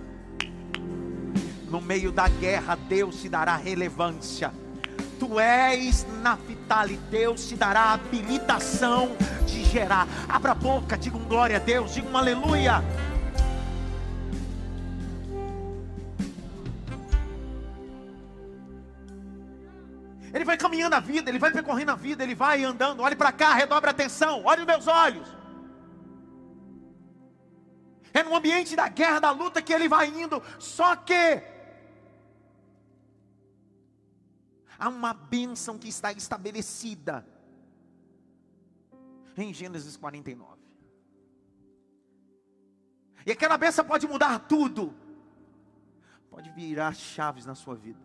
No 1.70 1.80
meio 1.80 2.12
da 2.12 2.28
guerra, 2.28 2.74
Deus 2.74 3.22
te 3.22 3.28
dará 3.28 3.56
relevância 3.56 4.52
tu 5.22 5.38
és 5.38 6.04
Naphtali, 6.20 6.96
Deus 7.08 7.46
te 7.46 7.54
dará 7.54 7.92
habilitação 7.92 9.16
de 9.46 9.62
gerar. 9.62 10.08
Abra 10.28 10.50
a 10.50 10.54
boca, 10.54 10.98
diga 10.98 11.16
um 11.16 11.24
glória 11.24 11.58
a 11.58 11.60
Deus, 11.60 11.94
diga 11.94 12.08
um 12.08 12.16
aleluia. 12.16 12.82
Ele 20.34 20.44
vai 20.44 20.56
caminhando 20.56 20.96
a 20.96 21.00
vida, 21.00 21.30
ele 21.30 21.38
vai 21.38 21.52
percorrendo 21.52 21.92
a 21.92 21.94
vida, 21.94 22.24
ele 22.24 22.34
vai 22.34 22.64
andando. 22.64 23.00
Olhe 23.00 23.14
para 23.14 23.30
cá, 23.30 23.54
redobre 23.54 23.90
a 23.90 23.92
atenção, 23.92 24.42
olhe 24.44 24.62
os 24.62 24.66
meus 24.66 24.88
olhos. 24.88 25.28
É 28.12 28.24
no 28.24 28.34
ambiente 28.34 28.74
da 28.74 28.88
guerra, 28.88 29.20
da 29.20 29.30
luta 29.30 29.62
que 29.62 29.72
ele 29.72 29.88
vai 29.88 30.08
indo. 30.08 30.42
Só 30.58 30.96
que 30.96 31.51
há 34.82 34.88
uma 34.88 35.14
bênção 35.14 35.78
que 35.78 35.88
está 35.88 36.10
estabelecida 36.10 37.24
em 39.36 39.54
Gênesis 39.54 39.96
49. 39.96 40.60
E 43.24 43.30
aquela 43.30 43.56
bênção 43.56 43.84
pode 43.84 44.08
mudar 44.08 44.40
tudo, 44.40 44.92
pode 46.28 46.50
virar 46.50 46.92
chaves 46.96 47.46
na 47.46 47.54
sua 47.54 47.76
vida. 47.76 48.02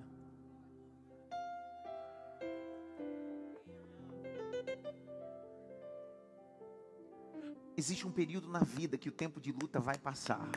Existe 7.76 8.06
um 8.06 8.12
período 8.12 8.48
na 8.48 8.60
vida 8.60 9.00
que 9.00 9.10
o 9.10 9.12
tempo 9.12 9.42
de 9.42 9.52
luta 9.52 9.80
vai 9.80 9.98
passar. 9.98 10.48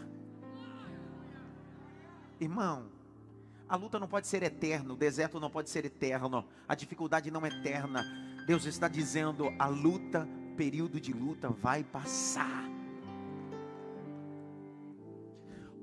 Irmão, 2.39 2.91
a 3.71 3.77
luta 3.77 4.01
não 4.01 4.09
pode 4.09 4.27
ser 4.27 4.43
eterna, 4.43 4.93
o 4.93 4.97
deserto 4.97 5.39
não 5.39 5.49
pode 5.49 5.71
ser 5.71 5.85
eterno, 5.85 6.45
a 6.69 6.75
dificuldade 6.75 7.31
não 7.31 7.47
é 7.47 7.49
eterna. 7.49 8.05
Deus 8.45 8.67
está 8.67 8.89
dizendo: 8.89 9.55
a 9.59 9.69
luta, 9.69 10.29
período 10.57 11.01
de 11.01 11.13
luta 11.13 11.49
vai 11.49 11.85
passar. 11.85 12.70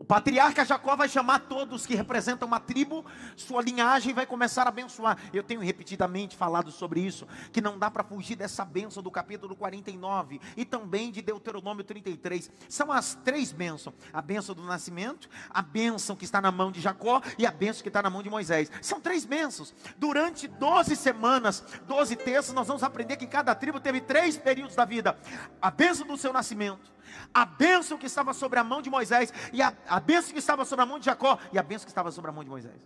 Patriarca 0.08 0.64
Jacó 0.64 0.96
vai 0.96 1.10
chamar 1.10 1.40
todos 1.40 1.86
que 1.86 1.96
representam 1.96 2.48
uma 2.48 2.60
tribo, 2.60 3.06
sua 3.36 3.62
linhagem 3.62 4.14
vai 4.14 4.26
começar 4.26 4.64
a 4.64 4.70
abençoar. 4.70 5.18
Eu 5.34 5.44
tenho 5.44 5.62
repetidamente 5.62 6.36
falado 6.36 6.72
sobre 6.72 7.02
isso, 7.02 7.28
que 7.52 7.62
não 7.62 7.78
dá 7.78 7.92
para 7.92 8.04
fugir 8.04 8.36
dessa 8.36 8.64
bênção 8.64 9.04
do 9.04 9.12
capítulo 9.12 9.56
49 9.56 10.40
e 10.56 10.64
também 10.64 11.12
de 11.12 11.22
Deuteronômio 11.22 11.84
33. 11.84 12.50
São 12.70 12.92
as 12.92 13.16
três 13.16 13.52
bênçãos: 13.52 13.96
a 14.14 14.22
bênção 14.22 14.56
do 14.56 14.64
nascimento, 14.64 15.30
a 15.50 15.62
bênção 15.62 16.16
que 16.16 16.26
está 16.26 16.40
na 16.40 16.52
mão 16.52 16.72
de 16.72 16.80
Jacó 16.80 17.22
e 17.38 17.46
a 17.46 17.52
bênção 17.52 17.84
que 17.84 17.90
está 17.90 18.02
na 18.02 18.10
mão 18.10 18.24
de 18.24 18.30
Moisés. 18.30 18.72
São 18.82 19.02
três 19.02 19.26
bênçãos. 19.26 19.74
Durante 19.98 20.48
12 20.48 20.96
semanas, 20.96 21.64
12 21.86 22.16
terços, 22.16 22.54
nós 22.54 22.68
vamos 22.68 22.84
aprender 22.84 23.18
que 23.18 23.28
cada 23.28 23.54
tribo 23.54 23.80
teve 23.80 24.00
três 24.00 24.38
períodos 24.38 24.76
da 24.76 24.86
vida: 24.86 25.18
a 25.62 25.70
bênção 25.70 26.08
do 26.08 26.18
seu 26.18 26.32
nascimento 26.32 26.97
a 27.34 27.46
bênção 27.46 27.98
que 27.98 28.06
estava 28.06 28.34
sobre 28.34 28.60
a 28.60 28.64
mão 28.64 28.82
de 28.82 28.90
Moisés, 28.90 29.34
e 29.54 29.62
a, 29.62 29.76
a 29.88 30.00
bênção 30.00 30.34
que 30.34 30.40
estava 30.40 30.66
sobre 30.66 30.84
a 30.84 30.86
mão 30.86 31.00
de 31.00 31.06
Jacó, 31.06 31.40
e 31.52 31.58
a 31.58 31.64
bênção 31.64 31.86
que 31.86 31.92
estava 31.92 32.12
sobre 32.12 32.30
a 32.30 32.34
mão 32.34 32.44
de 32.44 32.50
Moisés. 32.50 32.82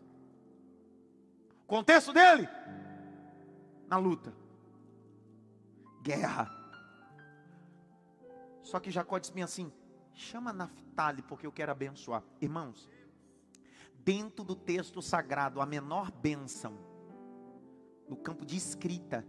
Contexto 1.67 2.11
dele? 2.11 2.50
Na 3.88 3.97
luta, 3.97 4.33
guerra. 6.01 6.50
Só 8.61 8.79
que 8.79 8.91
Jacó 8.91 9.17
disse 9.17 9.41
assim: 9.41 9.71
chama 10.13 10.53
Naftali, 10.53 11.21
porque 11.21 11.47
eu 11.47 11.51
quero 11.51 11.71
abençoar. 11.71 12.23
Irmãos, 12.41 12.89
dentro 14.03 14.43
do 14.43 14.55
texto 14.55 15.01
sagrado, 15.01 15.61
a 15.61 15.65
menor 15.65 16.11
bênção 16.11 16.77
no 18.07 18.17
campo 18.17 18.45
de 18.45 18.57
escrita 18.57 19.25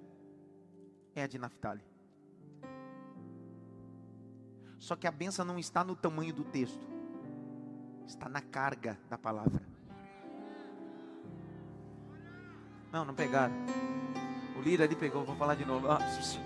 é 1.15 1.23
a 1.23 1.27
de 1.27 1.39
Naftali. 1.39 1.92
Só 4.83 4.97
que 4.97 5.07
a 5.07 5.13
benção 5.13 5.45
não 5.45 5.61
está 5.61 5.85
no 5.85 5.95
tamanho 5.95 6.35
do 6.35 6.43
texto, 6.43 6.85
está 8.05 8.29
na 8.29 8.41
carga 8.41 8.99
da 9.09 9.17
palavra. 9.17 9.63
Não, 12.91 13.05
não 13.05 13.15
pegaram. 13.15 13.55
O 14.59 14.61
Lira 14.61 14.83
ali 14.83 14.97
pegou, 14.97 15.25
vou 15.25 15.37
falar 15.37 15.55
de 15.55 15.65
novo. 15.65 15.89
Ah, 15.89 16.01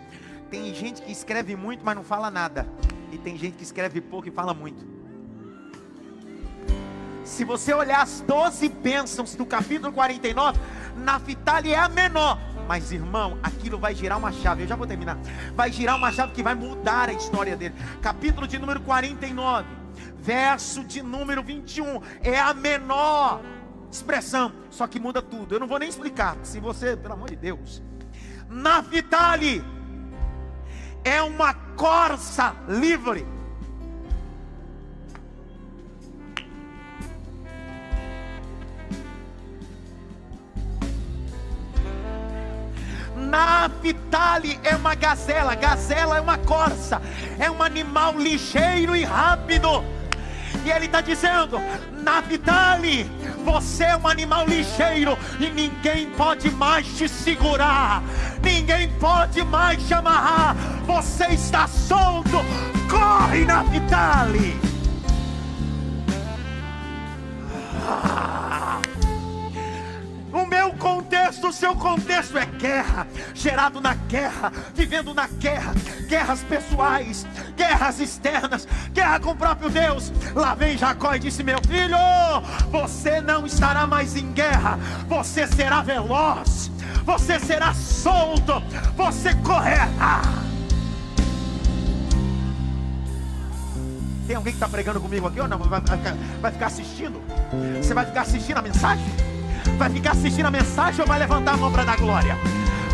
tem 0.50 0.74
gente 0.74 1.00
que 1.00 1.10
escreve 1.10 1.56
muito, 1.56 1.82
mas 1.82 1.96
não 1.96 2.04
fala 2.04 2.30
nada. 2.30 2.68
E 3.10 3.16
tem 3.16 3.38
gente 3.38 3.56
que 3.56 3.62
escreve 3.62 4.02
pouco 4.02 4.28
e 4.28 4.30
fala 4.30 4.52
muito. 4.52 4.84
Se 7.24 7.42
você 7.42 7.72
olhar 7.72 8.02
as 8.02 8.20
12 8.20 8.68
bênçãos 8.68 9.34
do 9.34 9.46
capítulo 9.46 9.94
49, 9.94 10.60
Naftali 10.98 11.72
é 11.72 11.78
a 11.78 11.88
menor, 11.88 12.38
Mas 12.66 12.92
irmão, 12.92 13.38
aquilo 13.42 13.78
vai 13.78 13.94
girar 13.94 14.18
uma 14.18 14.32
chave. 14.32 14.62
Eu 14.62 14.68
já 14.68 14.76
vou 14.76 14.86
terminar. 14.86 15.18
Vai 15.54 15.70
girar 15.70 15.96
uma 15.96 16.10
chave 16.12 16.32
que 16.32 16.42
vai 16.42 16.54
mudar 16.54 17.08
a 17.08 17.12
história 17.12 17.56
dele. 17.56 17.74
Capítulo 18.02 18.46
de 18.46 18.58
número 18.58 18.80
49, 18.80 19.68
verso 20.16 20.84
de 20.84 21.02
número 21.02 21.42
21. 21.42 22.00
É 22.22 22.38
a 22.38 22.52
menor 22.52 23.40
expressão, 23.90 24.52
só 24.70 24.86
que 24.86 24.98
muda 24.98 25.22
tudo. 25.22 25.54
Eu 25.54 25.60
não 25.60 25.66
vou 25.66 25.78
nem 25.78 25.88
explicar. 25.88 26.36
Se 26.42 26.60
você, 26.60 26.96
pelo 26.96 27.14
amor 27.14 27.30
de 27.30 27.36
Deus, 27.36 27.82
Naftali 28.48 29.64
é 31.04 31.22
uma 31.22 31.54
corça 31.54 32.54
livre. 32.68 33.35
Naftali 43.36 44.58
é 44.64 44.74
uma 44.74 44.94
gazela, 44.94 45.54
gazela 45.54 46.16
é 46.16 46.20
uma 46.22 46.38
corça, 46.38 47.02
é 47.38 47.50
um 47.50 47.62
animal 47.62 48.18
ligeiro 48.18 48.96
e 48.96 49.04
rápido. 49.04 49.84
E 50.64 50.70
ele 50.70 50.86
está 50.86 51.02
dizendo: 51.02 51.60
Naftali, 52.02 53.04
você 53.44 53.84
é 53.84 53.96
um 53.98 54.08
animal 54.08 54.46
ligeiro 54.46 55.18
e 55.38 55.50
ninguém 55.50 56.08
pode 56.12 56.50
mais 56.50 56.86
te 56.96 57.06
segurar, 57.06 58.02
ninguém 58.42 58.88
pode 58.98 59.44
mais 59.44 59.86
te 59.86 59.92
amarrar. 59.92 60.56
Você 60.86 61.26
está 61.26 61.68
solto, 61.68 62.38
corre, 62.88 63.44
Naftali. 63.44 64.58
Ah. 67.86 68.15
Contexto, 71.36 71.48
o 71.48 71.52
seu 71.52 71.74
contexto 71.76 72.38
é 72.38 72.46
guerra, 72.46 73.06
gerado 73.34 73.80
na 73.80 73.94
guerra, 73.94 74.52
vivendo 74.74 75.14
na 75.14 75.26
guerra, 75.26 75.74
guerras 76.08 76.42
pessoais, 76.42 77.26
guerras 77.56 78.00
externas, 78.00 78.66
guerra 78.92 79.20
com 79.20 79.30
o 79.30 79.36
próprio 79.36 79.70
Deus. 79.70 80.12
Lá 80.34 80.54
vem 80.54 80.78
Jacó 80.78 81.14
e 81.14 81.18
disse: 81.18 81.42
Meu 81.42 81.58
filho, 81.66 81.96
você 82.70 83.20
não 83.20 83.46
estará 83.46 83.86
mais 83.86 84.16
em 84.16 84.32
guerra, 84.32 84.78
você 85.08 85.46
será 85.46 85.82
veloz, 85.82 86.70
você 87.04 87.38
será 87.38 87.74
solto, 87.74 88.62
você 88.96 89.34
correrá. 89.36 90.22
Tem 94.26 94.34
alguém 94.34 94.52
que 94.52 94.56
está 94.56 94.68
pregando 94.68 95.00
comigo 95.00 95.28
aqui 95.28 95.40
ou 95.40 95.46
não? 95.46 95.58
Vai, 95.58 95.80
vai, 95.80 95.98
vai 96.40 96.52
ficar 96.52 96.66
assistindo? 96.66 97.22
Você 97.80 97.94
vai 97.94 98.04
ficar 98.04 98.22
assistindo 98.22 98.58
a 98.58 98.62
mensagem? 98.62 99.35
Vai 99.76 99.90
ficar 99.90 100.12
assistindo 100.12 100.46
a 100.46 100.50
mensagem 100.50 101.00
ou 101.00 101.06
vai 101.06 101.18
levantar 101.18 101.54
a 101.54 101.56
mão 101.56 101.70
para 101.70 101.84
dar 101.84 101.96
glória? 101.96 102.36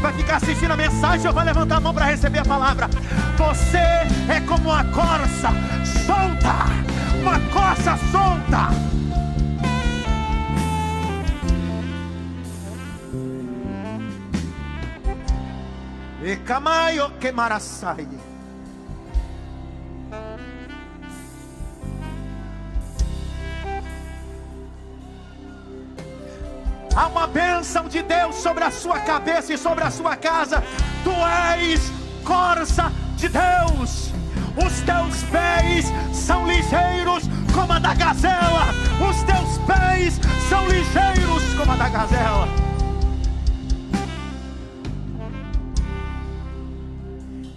Vai 0.01 0.13
ficar 0.15 0.37
assistindo 0.37 0.73
a 0.73 0.77
mensagem 0.77 1.29
ou 1.29 1.33
vai 1.33 1.45
levantar 1.45 1.77
a 1.77 1.81
mão 1.81 1.95
para 1.95 2.07
receber 2.07 2.41
a 2.41 2.45
palavra? 2.45 2.89
Você 3.39 3.79
é 3.79 4.41
como 4.47 4.71
uma 4.71 4.85
corça 4.87 5.51
solta, 6.05 6.67
uma 7.21 7.39
corça 7.53 7.97
solta. 8.11 8.69
E 16.25 16.37
camaio 16.37 17.11
que 17.21 17.31
marasai. 17.31 18.09
Há 26.95 27.07
uma 27.07 27.27
bênção 27.27 27.89
de 27.89 28.03
Deus 28.03 28.37
sobre 28.37 28.65
a 28.65 28.71
sua 28.71 29.01
cabeça 29.01 29.55
e 29.55 29.59
sobre 29.59 29.83
a 29.83 29.91
sua 29.91 30.15
casa. 30.15 30.63
Tu 31.03 31.11
és 31.11 31.91
corça 32.23 32.93
de 33.17 33.29
Deus. 33.29 34.11
Os 34.55 34.81
teus 34.83 35.23
pés 35.31 35.87
são 36.15 36.47
ligeiros 36.47 37.25
como 37.55 37.73
a 37.73 37.79
da 37.79 37.95
gazela. 37.95 38.67
Os 39.09 39.23
teus 39.23 39.59
pés 39.67 40.21
são 40.51 40.69
ligeiros 40.69 41.55
como 41.55 41.73
a 41.73 41.77
da 41.77 41.89
gazela. 41.89 42.47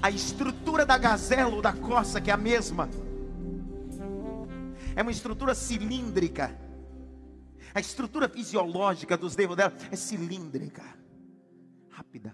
A 0.02 0.10
estrutura 0.10 0.86
da 0.86 0.98
gazela 0.98 1.54
ou 1.54 1.62
da 1.62 1.74
corça, 1.74 2.21
que 2.21 2.32
é 2.32 2.34
a 2.34 2.38
mesma, 2.38 2.88
é 4.95 5.02
uma 5.02 5.12
estrutura 5.12 5.54
cilíndrica 5.54 6.64
a 7.76 7.82
estrutura 7.82 8.30
fisiológica 8.30 9.18
dos 9.18 9.36
dedos 9.36 9.58
dela 9.58 9.74
é 9.92 9.98
cilíndrica, 9.98 10.82
rápida. 11.90 12.34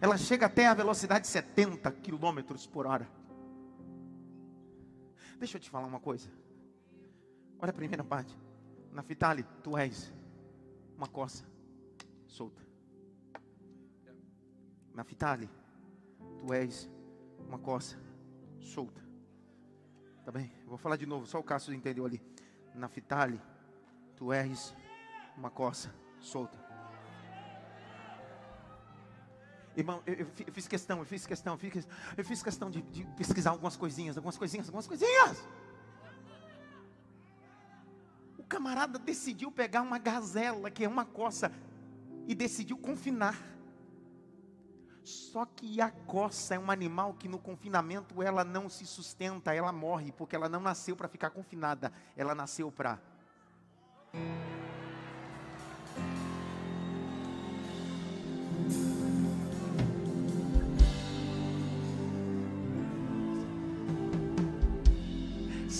Ela 0.00 0.16
chega 0.16 0.46
até 0.46 0.68
a 0.68 0.74
velocidade 0.74 1.22
de 1.22 1.30
70 1.32 1.90
quilômetros 1.90 2.64
por 2.68 2.86
hora. 2.86 3.08
Deixa 5.36 5.56
eu 5.56 5.60
te 5.60 5.68
falar 5.68 5.86
uma 5.88 5.98
coisa. 5.98 6.30
Olha 7.58 7.70
a 7.70 7.74
primeira 7.74 8.04
parte. 8.04 8.38
Naftali, 8.92 9.44
tu 9.64 9.76
és 9.76 10.12
uma 10.96 11.08
coça 11.08 11.44
solta. 12.28 12.62
Naftali, 14.94 15.50
tu 16.38 16.52
és 16.52 16.88
uma 17.48 17.58
coça 17.58 17.98
solta. 18.60 19.03
Tá 20.24 20.32
bem? 20.32 20.50
Vou 20.66 20.78
falar 20.78 20.96
de 20.96 21.04
novo, 21.04 21.26
só 21.26 21.38
o 21.38 21.42
Cássio 21.42 21.74
entendeu 21.74 22.06
ali. 22.06 22.22
Naftali, 22.74 23.40
tu 24.16 24.32
és 24.32 24.74
uma 25.36 25.50
coça 25.50 25.94
solta. 26.18 26.58
Irmão, 29.76 30.02
eu, 30.06 30.14
eu, 30.14 30.52
fiz 30.52 30.66
questão, 30.66 31.00
eu 31.00 31.04
fiz 31.04 31.26
questão, 31.26 31.54
eu 31.54 31.58
fiz, 31.58 31.88
eu 32.16 32.24
fiz 32.24 32.42
questão 32.42 32.70
de, 32.70 32.80
de 32.82 33.04
pesquisar 33.16 33.50
algumas 33.50 33.76
coisinhas, 33.76 34.16
algumas 34.16 34.38
coisinhas, 34.38 34.66
algumas 34.68 34.86
coisinhas. 34.86 35.44
O 38.38 38.44
camarada 38.44 38.98
decidiu 38.98 39.50
pegar 39.50 39.82
uma 39.82 39.98
gazela, 39.98 40.70
que 40.70 40.84
é 40.84 40.88
uma 40.88 41.04
coça, 41.04 41.52
e 42.26 42.34
decidiu 42.34 42.78
confinar. 42.78 43.36
Só 45.04 45.44
que 45.44 45.82
a 45.82 45.90
coça 45.90 46.54
é 46.54 46.58
um 46.58 46.70
animal 46.70 47.12
que 47.12 47.28
no 47.28 47.38
confinamento 47.38 48.22
ela 48.22 48.42
não 48.42 48.70
se 48.70 48.86
sustenta, 48.86 49.54
ela 49.54 49.70
morre, 49.70 50.10
porque 50.10 50.34
ela 50.34 50.48
não 50.48 50.60
nasceu 50.60 50.96
para 50.96 51.08
ficar 51.08 51.28
confinada, 51.28 51.92
ela 52.16 52.34
nasceu 52.34 52.72
para. 52.72 52.98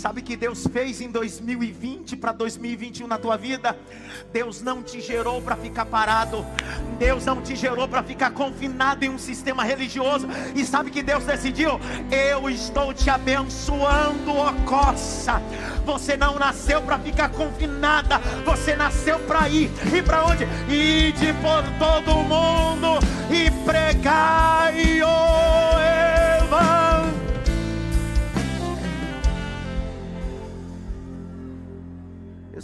Sabe 0.05 0.21
que 0.21 0.37
Deus 0.37 0.67
fez 0.71 1.01
em 1.01 1.11
2020 1.11 2.17
para 2.17 2.31
2021 2.31 3.07
na 3.07 3.17
tua 3.17 3.39
vida? 3.39 3.75
Deus 4.35 4.61
não 4.61 4.83
te 4.83 5.01
gerou 5.01 5.41
para 5.41 5.57
ficar 5.57 5.87
parado. 5.87 6.45
Deus 6.99 7.25
não 7.25 7.41
te 7.41 7.57
gerou 7.57 7.89
para 7.89 8.03
ficar 8.03 8.31
confinado 8.33 9.03
em 9.03 9.09
um 9.09 9.17
sistema 9.17 9.65
religioso. 9.65 10.29
E 10.55 10.63
sabe 10.63 10.91
que 10.91 11.03
Deus 11.03 11.25
decidiu? 11.25 11.81
Eu 12.11 12.51
estou 12.51 12.93
te 12.93 13.09
abençoando, 13.09 14.37
ó 14.37 14.53
coça. 14.67 15.41
Você 15.87 16.19
não 16.19 16.39
nasceu 16.39 16.83
para 16.83 16.99
ficar 16.99 17.31
confinada. 17.31 18.19
Você 18.45 18.77
nasceu 18.77 19.19
para 19.21 19.49
ir. 19.49 19.71
E 19.91 20.03
para 20.03 20.27
onde? 20.27 20.45
Ide 20.69 21.33
por 21.41 21.65
todo 21.79 22.19
o 22.19 22.25
mundo 22.25 22.99
e 23.31 23.51
pregai 23.65 25.01
o 25.03 25.84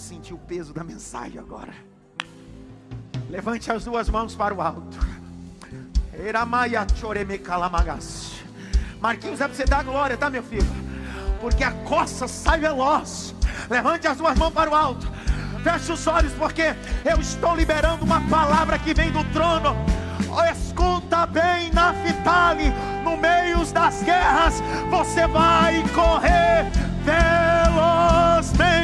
sentir 0.01 0.35
o 0.35 0.39
peso 0.39 0.73
da 0.73 0.83
mensagem 0.83 1.39
agora. 1.39 1.73
Levante 3.29 3.71
as 3.71 3.85
duas 3.85 4.09
mãos 4.09 4.35
para 4.35 4.55
o 4.55 4.61
alto. 4.61 4.99
Marquinhos, 9.01 9.41
é 9.41 9.47
para 9.47 9.55
você 9.55 9.65
dar 9.65 9.85
glória, 9.85 10.17
tá, 10.17 10.29
meu 10.29 10.43
filho? 10.43 10.67
Porque 11.41 11.63
a 11.63 11.71
coça 11.71 12.27
sai 12.27 12.61
veloz. 12.61 13.35
Levante 13.69 14.07
as 14.07 14.19
duas 14.19 14.37
mãos 14.37 14.53
para 14.53 14.71
o 14.71 14.75
alto. 14.75 15.09
Feche 15.63 15.93
os 15.93 16.07
olhos, 16.07 16.33
porque 16.33 16.75
eu 17.05 17.21
estou 17.21 17.55
liberando 17.55 18.05
uma 18.05 18.21
palavra 18.23 18.79
que 18.79 18.93
vem 18.93 19.13
do 19.13 19.23
trono. 19.33 19.77
Escuta 20.53 21.27
bem, 21.27 21.71
Naftali, 21.73 22.73
no 23.05 23.17
meio 23.17 23.65
das 23.73 24.03
guerras, 24.03 24.63
você 24.91 25.27
vai 25.27 25.83
correr 25.95 26.71
velozmente. 27.05 28.80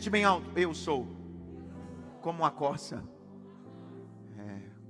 Grite 0.00 0.08
bem 0.08 0.24
alto: 0.24 0.46
Eu 0.56 0.72
sou 0.72 1.06
como 2.22 2.42
a 2.42 2.50
corça. 2.50 3.04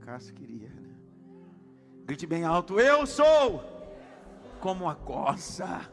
Cássio 0.02 0.32
queria. 0.34 0.68
Né? 0.68 0.94
Grite 2.06 2.28
bem 2.28 2.44
alto: 2.44 2.78
Eu 2.78 3.04
sou 3.08 3.60
como 4.60 4.88
a 4.88 4.94
coça. 4.94 5.90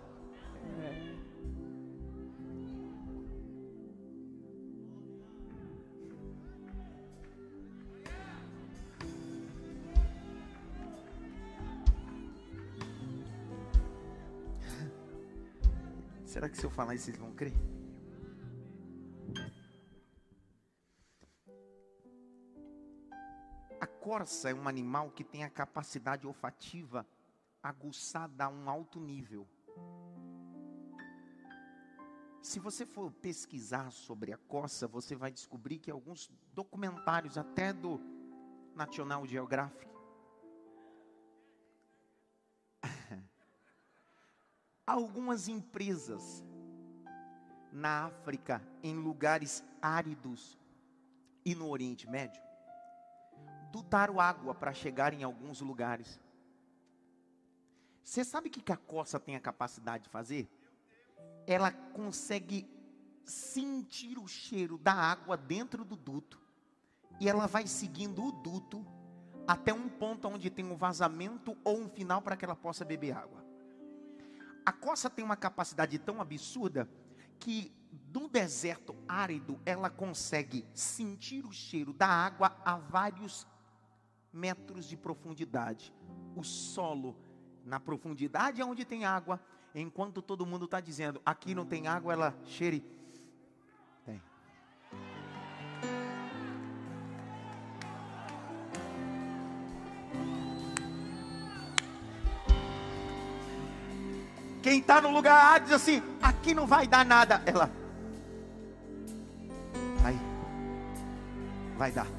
É. 0.83 1.17
Será 16.23 16.47
que 16.47 16.55
se 16.55 16.63
eu 16.63 16.69
falar 16.69 16.93
isso 16.93 17.05
vocês 17.05 17.17
vão 17.17 17.31
crer? 17.31 17.76
A 23.79 23.85
corça 23.85 24.49
é 24.49 24.53
um 24.53 24.67
animal 24.67 25.11
que 25.11 25.23
tem 25.23 25.43
a 25.43 25.49
capacidade 25.49 26.25
olfativa 26.25 27.05
aguçada 27.61 28.45
a 28.45 28.49
um 28.49 28.69
alto 28.69 28.99
nível. 28.99 29.47
Se 32.41 32.59
você 32.59 32.85
for 32.85 33.11
pesquisar 33.11 33.91
sobre 33.91 34.31
a 34.31 34.37
corça, 34.37 34.87
você 34.87 35.15
vai 35.15 35.31
descobrir 35.31 35.79
que 35.79 35.91
alguns 35.91 36.31
documentários, 36.53 37.37
até 37.37 37.73
do 37.73 37.99
National 38.73 39.25
Geographic, 39.25 39.91
algumas 44.87 45.47
empresas 45.49 46.43
na 47.71 48.05
África, 48.05 48.61
em 48.81 48.95
lugares 48.95 49.63
áridos 49.81 50.57
e 51.43 51.53
no 51.53 51.69
Oriente 51.69 52.09
Médio, 52.09 52.41
dotaram 53.77 54.19
água 54.19 54.55
para 54.55 54.73
chegar 54.73 55.13
em 55.13 55.23
alguns 55.23 55.61
lugares. 55.61 56.19
Você 58.03 58.23
sabe 58.23 58.49
o 58.49 58.51
que 58.51 58.71
a 58.71 58.77
coça 58.77 59.19
tem 59.19 59.35
a 59.35 59.39
capacidade 59.39 60.05
de 60.05 60.09
fazer? 60.09 60.49
Ela 61.45 61.71
consegue 61.71 62.67
sentir 63.23 64.17
o 64.17 64.27
cheiro 64.27 64.77
da 64.77 64.93
água 64.93 65.37
dentro 65.37 65.85
do 65.85 65.95
duto 65.95 66.41
e 67.19 67.29
ela 67.29 67.45
vai 67.45 67.67
seguindo 67.67 68.23
o 68.23 68.31
duto 68.31 68.85
até 69.47 69.73
um 69.73 69.87
ponto 69.87 70.27
onde 70.27 70.49
tem 70.49 70.65
um 70.65 70.75
vazamento 70.75 71.55
ou 71.63 71.79
um 71.79 71.89
final 71.89 72.21
para 72.21 72.35
que 72.35 72.45
ela 72.45 72.55
possa 72.55 72.83
beber 72.83 73.15
água. 73.15 73.45
A 74.65 74.71
coça 74.71 75.09
tem 75.09 75.23
uma 75.23 75.37
capacidade 75.37 75.99
tão 75.99 76.19
absurda 76.19 76.89
que 77.39 77.71
no 78.13 78.27
deserto 78.27 78.95
árido 79.07 79.59
ela 79.65 79.89
consegue 79.89 80.65
sentir 80.73 81.45
o 81.45 81.51
cheiro 81.51 81.93
da 81.93 82.07
água 82.07 82.59
a 82.65 82.77
vários 82.77 83.45
metros 84.31 84.85
de 84.85 84.97
profundidade. 84.97 85.93
O 86.35 86.43
solo 86.43 87.15
na 87.65 87.79
profundidade 87.79 88.61
é 88.61 88.65
onde 88.65 88.85
tem 88.85 89.05
água, 89.05 89.39
enquanto 89.73 90.21
todo 90.21 90.45
mundo 90.45 90.65
está 90.65 90.79
dizendo 90.79 91.21
aqui 91.25 91.53
não 91.53 91.65
tem 91.65 91.87
água, 91.87 92.13
ela 92.13 92.35
cheire 92.45 92.83
Quem 104.67 104.79
está 104.79 104.99
no 104.99 105.11
lugar 105.11 105.55
A 105.55 105.59
diz 105.59 105.71
assim: 105.71 106.03
aqui 106.21 106.53
não 106.53 106.67
vai 106.67 106.85
dar 106.85 107.05
nada. 107.05 107.41
Ela, 107.45 107.71
aí, 110.03 110.19
vai 111.77 111.89
dar. 111.89 112.16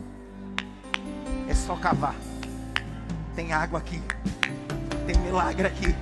Só 1.67 1.77
cavar. 1.77 2.15
Tem 3.35 3.53
água 3.53 3.79
aqui. 3.79 4.01
Tem 5.07 5.17
milagre 5.19 5.67
aqui. 5.67 5.95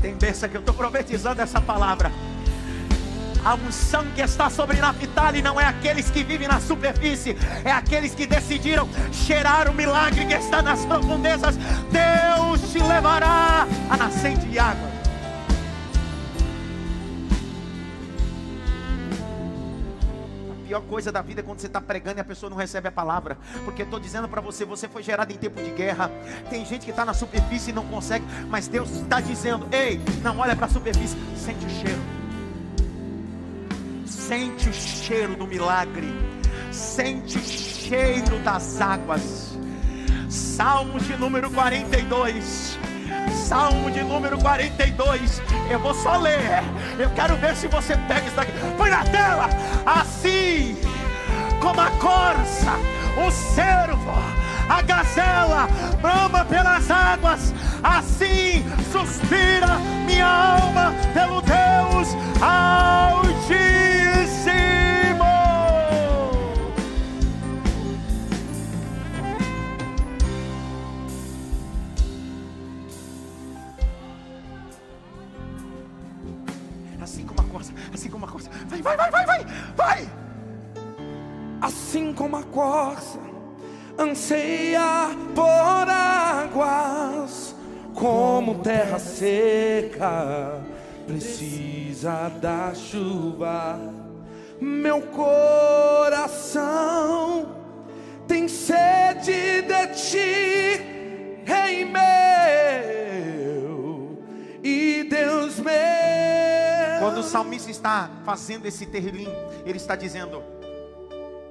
Tem 0.00 0.14
bênção 0.14 0.48
que 0.48 0.56
eu 0.56 0.60
estou 0.60 0.74
profetizando 0.74 1.40
essa 1.40 1.60
palavra. 1.60 2.12
A 3.44 3.54
unção 3.54 4.06
que 4.14 4.22
está 4.22 4.48
sobre 4.48 4.78
Naphtali 4.78 5.42
não 5.42 5.60
é 5.60 5.66
aqueles 5.66 6.08
que 6.08 6.24
vivem 6.24 6.48
na 6.48 6.60
superfície, 6.60 7.36
é 7.62 7.70
aqueles 7.70 8.14
que 8.14 8.26
decidiram 8.26 8.88
cheirar 9.12 9.70
o 9.70 9.74
milagre 9.74 10.24
que 10.24 10.32
está 10.32 10.62
nas 10.62 10.86
profundezas. 10.86 11.54
Deus 11.90 12.72
te 12.72 12.78
levará 12.78 13.66
a 13.90 13.96
nascente 13.98 14.46
de 14.46 14.58
água. 14.58 14.93
Pior 20.74 20.82
coisa 20.82 21.12
da 21.12 21.22
vida 21.22 21.40
é 21.40 21.44
quando 21.44 21.60
você 21.60 21.68
está 21.68 21.80
pregando 21.80 22.18
e 22.18 22.20
a 22.20 22.24
pessoa 22.24 22.50
não 22.50 22.56
recebe 22.56 22.88
a 22.88 22.92
palavra. 22.92 23.38
Porque 23.64 23.82
eu 23.82 23.84
estou 23.84 24.00
dizendo 24.00 24.28
para 24.28 24.40
você, 24.40 24.64
você 24.64 24.88
foi 24.88 25.02
gerado 25.02 25.32
em 25.32 25.36
tempo 25.36 25.62
de 25.62 25.70
guerra. 25.70 26.10
Tem 26.50 26.64
gente 26.64 26.84
que 26.84 26.90
está 26.90 27.04
na 27.04 27.14
superfície 27.14 27.70
e 27.70 27.72
não 27.72 27.86
consegue, 27.86 28.24
mas 28.48 28.66
Deus 28.66 28.90
está 28.90 29.20
dizendo: 29.20 29.68
ei, 29.70 30.00
não 30.22 30.38
olha 30.38 30.56
para 30.56 30.66
a 30.66 30.68
superfície, 30.68 31.16
sente 31.36 31.64
o 31.64 31.70
cheiro. 31.70 32.00
Sente 34.06 34.68
o 34.68 34.72
cheiro 34.72 35.36
do 35.36 35.46
milagre. 35.46 36.08
Sente 36.72 37.38
o 37.38 37.42
cheiro 37.42 38.38
das 38.40 38.80
águas. 38.80 39.56
Salmos 40.28 41.06
de 41.06 41.16
número 41.16 41.50
42. 41.50 42.83
Salmo 43.44 43.90
de 43.90 44.02
número 44.02 44.38
42. 44.38 45.42
Eu 45.70 45.78
vou 45.78 45.92
só 45.94 46.16
ler. 46.16 46.62
Eu 46.98 47.10
quero 47.10 47.36
ver 47.36 47.54
se 47.54 47.68
você 47.68 47.94
pega 47.94 48.26
isso 48.26 48.36
daqui. 48.36 48.52
Põe 48.78 48.88
na 48.88 49.04
tela. 49.04 49.50
Assim 49.84 50.76
como 51.60 51.80
a 51.80 51.90
corça, 51.92 52.72
o 53.16 53.30
cervo, 53.30 54.12
a 54.68 54.82
gazela 54.82 55.68
brama 56.00 56.44
pelas 56.46 56.90
águas, 56.90 57.54
assim 57.82 58.64
suspira 58.90 59.78
minha 60.06 60.26
alma 60.26 60.94
pelo 61.12 61.40
Deus 61.42 62.16
Altíssimo. 62.40 64.03
Anseia 83.98 85.10
por 85.34 85.88
águas, 85.88 87.54
como 87.94 88.60
terra 88.60 88.98
seca 88.98 90.60
precisa 91.06 92.28
da 92.40 92.74
chuva. 92.74 93.78
Meu 94.60 95.02
coração 95.02 96.54
tem 98.26 98.48
sede 98.48 99.62
de 99.62 99.86
ti, 99.94 100.80
Rei 101.44 101.84
meu 101.84 102.02
e 104.62 105.04
Deus 105.04 105.58
meu. 105.60 105.74
Quando 107.00 107.18
o 107.18 107.22
salmista 107.22 107.70
está 107.70 108.10
fazendo 108.24 108.66
esse 108.66 108.86
terrilim, 108.86 109.28
ele 109.66 109.76
está 109.76 109.94
dizendo: 109.94 110.42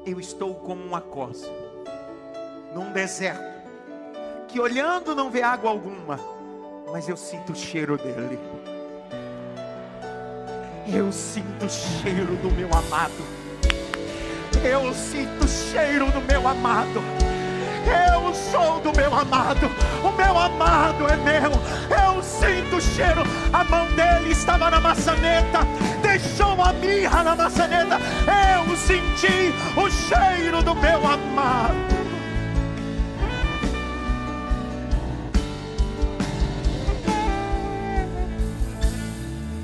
Eu 0.05 0.19
estou 0.19 0.55
como 0.55 0.83
uma 0.83 0.99
coça 0.99 1.47
num 2.73 2.91
deserto, 2.91 3.43
que 4.47 4.59
olhando 4.59 5.15
não 5.15 5.29
vê 5.29 5.41
água 5.41 5.69
alguma, 5.69 6.19
mas 6.91 7.07
eu 7.07 7.15
sinto 7.15 7.53
o 7.53 7.55
cheiro 7.55 7.97
dele. 7.97 8.39
Eu 10.91 11.11
sinto 11.11 11.65
o 11.65 11.69
cheiro 11.69 12.35
do 12.37 12.51
meu 12.51 12.67
amado. 12.67 13.23
Eu 14.63 14.93
sinto 14.93 15.45
o 15.45 15.47
cheiro 15.47 16.11
do 16.11 16.21
meu 16.21 16.47
amado. 16.47 17.01
Eu 17.85 18.33
sou 18.33 18.79
do 18.79 18.95
meu 18.95 19.13
amado, 19.13 19.69
o 20.03 20.11
meu 20.11 20.37
amado 20.37 21.05
é 21.07 21.17
meu. 21.17 21.51
Eu 21.89 22.23
sinto 22.23 22.77
o 22.77 22.81
cheiro, 22.81 23.23
a 23.51 23.63
mão 23.63 23.85
dele 23.93 24.31
estava 24.31 24.71
na 24.71 24.79
maçaneta, 24.79 25.59
deixou 26.01 26.61
a 26.61 26.71
mirra 26.73 27.23
na 27.23 27.35
maçaneta. 27.35 27.99
Eu 28.55 28.75
senti 28.77 29.53
o 29.75 29.89
cheiro 29.89 30.63
do 30.63 30.73
meu 30.75 31.05
amado. 31.05 31.92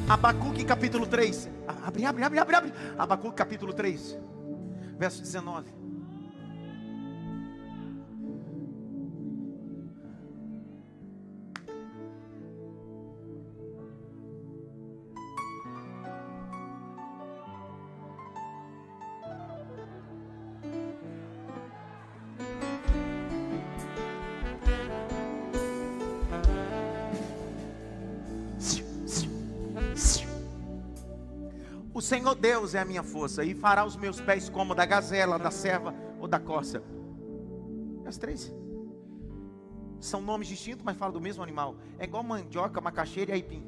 Abacuque 0.09 0.65
capítulo 0.65 1.07
3. 1.07 1.49
Abre, 1.85 2.05
abre, 2.07 2.23
abre, 2.23 2.39
abre, 2.39 2.55
abre. 2.55 2.73
Abacuque 2.97 3.35
capítulo 3.35 3.75
3, 3.75 4.17
verso 4.97 5.21
19. 5.21 5.78
Senhor 32.09 32.33
Deus 32.33 32.73
é 32.73 32.79
a 32.79 32.85
minha 32.85 33.03
força 33.03 33.43
e 33.43 33.53
fará 33.53 33.85
os 33.85 33.95
meus 33.95 34.19
pés 34.19 34.49
como 34.49 34.73
da 34.73 34.83
gazela, 34.83 35.37
da 35.37 35.51
serva 35.51 35.93
ou 36.19 36.27
da 36.27 36.39
corça. 36.39 36.81
As 38.03 38.17
três 38.17 38.51
são 39.99 40.19
nomes 40.19 40.47
distintos, 40.47 40.83
mas 40.83 40.97
falam 40.97 41.13
do 41.13 41.21
mesmo 41.21 41.43
animal. 41.43 41.75
É 41.99 42.05
igual 42.05 42.23
mandioca, 42.23 42.81
macaxeira 42.81 43.29
e 43.29 43.35
aipim. 43.35 43.63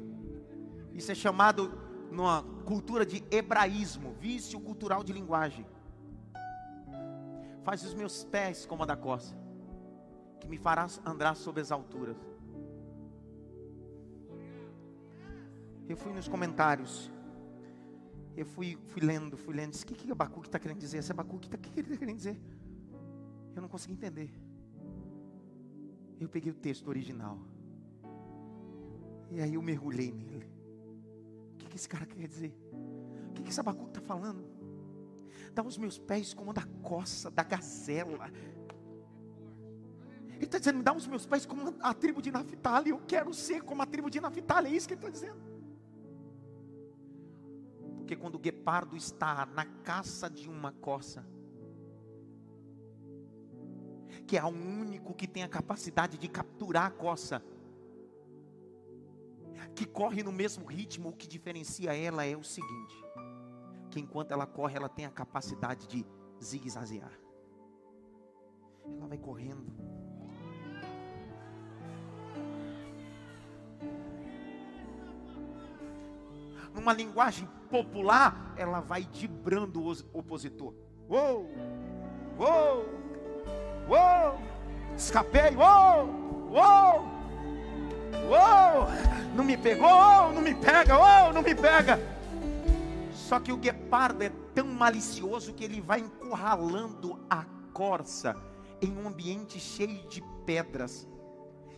Isso 0.92 1.12
é 1.12 1.14
chamado 1.14 1.70
numa 2.10 2.42
cultura 2.64 3.06
de 3.06 3.22
hebraísmo, 3.30 4.12
vício 4.18 4.58
cultural 4.58 5.04
de 5.04 5.12
linguagem. 5.12 5.64
Faz 7.62 7.84
os 7.84 7.94
meus 7.94 8.24
pés 8.24 8.66
como 8.66 8.82
a 8.82 8.86
da 8.86 8.96
costa, 8.96 9.38
que 10.40 10.48
me 10.48 10.58
farás 10.58 11.00
andar 11.06 11.36
sobre 11.36 11.60
as 11.60 11.70
alturas. 11.70 12.16
Eu 15.88 15.96
fui 15.96 16.12
nos 16.12 16.26
comentários, 16.26 17.08
eu 18.36 18.46
fui, 18.46 18.78
fui 18.86 19.02
lendo, 19.02 19.36
fui 19.36 19.54
lendo, 19.54 19.72
disse, 19.72 19.84
o 19.84 19.86
que, 19.86 19.94
que 19.94 20.10
Abacuque 20.10 20.48
está 20.48 20.58
querendo 20.58 20.78
dizer? 20.78 20.98
Esse 20.98 21.12
Abacuque, 21.12 21.50
tá, 21.50 21.56
o 21.56 21.60
que, 21.60 21.68
ele 21.78 21.88
está 21.88 21.98
querendo 21.98 22.16
dizer? 22.16 22.40
Eu 23.54 23.60
não 23.60 23.68
consegui 23.68 23.92
entender. 23.92 24.30
Eu 26.18 26.28
peguei 26.28 26.50
o 26.50 26.54
texto 26.54 26.88
original. 26.88 27.38
E 29.30 29.40
aí 29.40 29.54
eu 29.54 29.62
mergulhei 29.62 30.10
nele. 30.10 30.50
O 31.54 31.56
que, 31.58 31.66
que 31.66 31.76
esse 31.76 31.88
cara 31.88 32.06
quer 32.06 32.26
dizer? 32.26 32.56
O 33.28 33.32
que, 33.34 33.42
que 33.42 33.50
esse 33.50 33.60
Abacuque 33.60 33.90
está 33.90 34.00
falando? 34.00 34.44
Dá 35.54 35.62
os 35.62 35.76
meus 35.76 35.98
pés 35.98 36.32
como 36.32 36.54
da 36.54 36.64
coça, 36.82 37.30
da 37.30 37.42
gazela. 37.42 38.30
Ele 40.36 40.44
está 40.44 40.58
dizendo, 40.58 40.82
dá 40.82 40.94
os 40.94 41.06
meus 41.06 41.26
pés 41.26 41.44
como 41.44 41.74
a 41.80 41.92
tribo 41.92 42.22
de 42.22 42.30
Naphtali. 42.30 42.90
Eu 42.90 43.00
quero 43.06 43.32
ser 43.34 43.62
como 43.62 43.82
a 43.82 43.86
tribo 43.86 44.08
de 44.08 44.20
Naphtali. 44.20 44.68
É 44.68 44.72
isso 44.76 44.88
que 44.88 44.94
ele 44.94 45.00
está 45.00 45.10
dizendo. 45.10 45.51
Porque 48.12 48.20
quando 48.20 48.34
o 48.34 48.38
guepardo 48.38 48.94
está 48.94 49.46
na 49.46 49.64
caça 49.64 50.28
de 50.28 50.46
uma 50.46 50.70
coça, 50.70 51.26
que 54.26 54.36
é 54.36 54.44
o 54.44 54.48
único 54.48 55.14
que 55.14 55.26
tem 55.26 55.42
a 55.42 55.48
capacidade 55.48 56.18
de 56.18 56.28
capturar 56.28 56.84
a 56.84 56.90
coça, 56.90 57.42
que 59.74 59.86
corre 59.86 60.22
no 60.22 60.30
mesmo 60.30 60.66
ritmo, 60.66 61.08
o 61.08 61.12
que 61.14 61.26
diferencia 61.26 61.96
ela 61.96 62.22
é 62.22 62.36
o 62.36 62.44
seguinte: 62.44 63.02
que 63.90 63.98
enquanto 63.98 64.32
ela 64.32 64.46
corre, 64.46 64.76
ela 64.76 64.90
tem 64.90 65.06
a 65.06 65.10
capacidade 65.10 65.86
de 65.86 66.04
zigue-zaguear. 66.38 67.18
Ela 68.94 69.06
vai 69.06 69.16
correndo. 69.16 69.72
Numa 76.74 76.92
linguagem 76.92 77.48
popular, 77.70 78.54
ela 78.56 78.80
vai 78.80 79.04
dibrando 79.04 79.82
o 79.82 79.92
opositor. 80.12 80.74
Uou! 81.08 81.50
Uou! 82.38 82.86
Uou! 83.88 84.38
Escapei! 84.96 85.54
Uou! 85.56 86.08
Uou! 86.50 87.08
Uou! 88.28 88.88
Não 89.34 89.44
me 89.44 89.56
pegou! 89.56 90.32
Não 90.32 90.40
me 90.40 90.54
pega! 90.54 90.98
Uou! 90.98 91.32
Não 91.32 91.42
me 91.42 91.54
pega! 91.54 91.98
Só 93.12 93.40
que 93.40 93.52
o 93.52 93.56
guepardo 93.56 94.22
é 94.22 94.30
tão 94.54 94.66
malicioso 94.66 95.54
que 95.54 95.64
ele 95.64 95.80
vai 95.80 96.00
encurralando 96.00 97.18
a 97.30 97.44
corça 97.72 98.36
em 98.80 98.96
um 98.96 99.08
ambiente 99.08 99.58
cheio 99.58 100.06
de 100.08 100.22
pedras. 100.44 101.08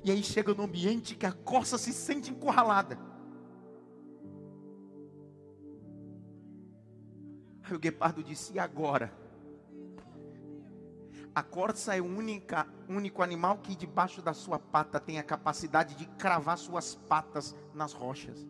E 0.02 0.10
aí 0.10 0.22
chega 0.22 0.52
no 0.52 0.64
ambiente 0.64 1.14
que 1.14 1.26
a 1.26 1.32
corça 1.32 1.78
se 1.78 1.92
sente 1.92 2.30
encurralada. 2.30 2.98
Aí 7.64 7.74
o 7.74 7.78
guepardo 7.78 8.22
disse: 8.22 8.52
E 8.52 8.58
agora? 8.58 9.12
A 11.34 11.42
corça 11.42 11.96
é 11.96 12.00
o 12.00 12.04
única, 12.04 12.66
único 12.88 13.20
animal 13.20 13.58
que 13.58 13.74
debaixo 13.74 14.22
da 14.22 14.32
sua 14.32 14.58
pata 14.58 15.00
tem 15.00 15.18
a 15.18 15.22
capacidade 15.22 15.96
de 15.96 16.06
cravar 16.06 16.56
suas 16.56 16.94
patas 16.94 17.56
nas 17.74 17.92
rochas. 17.92 18.46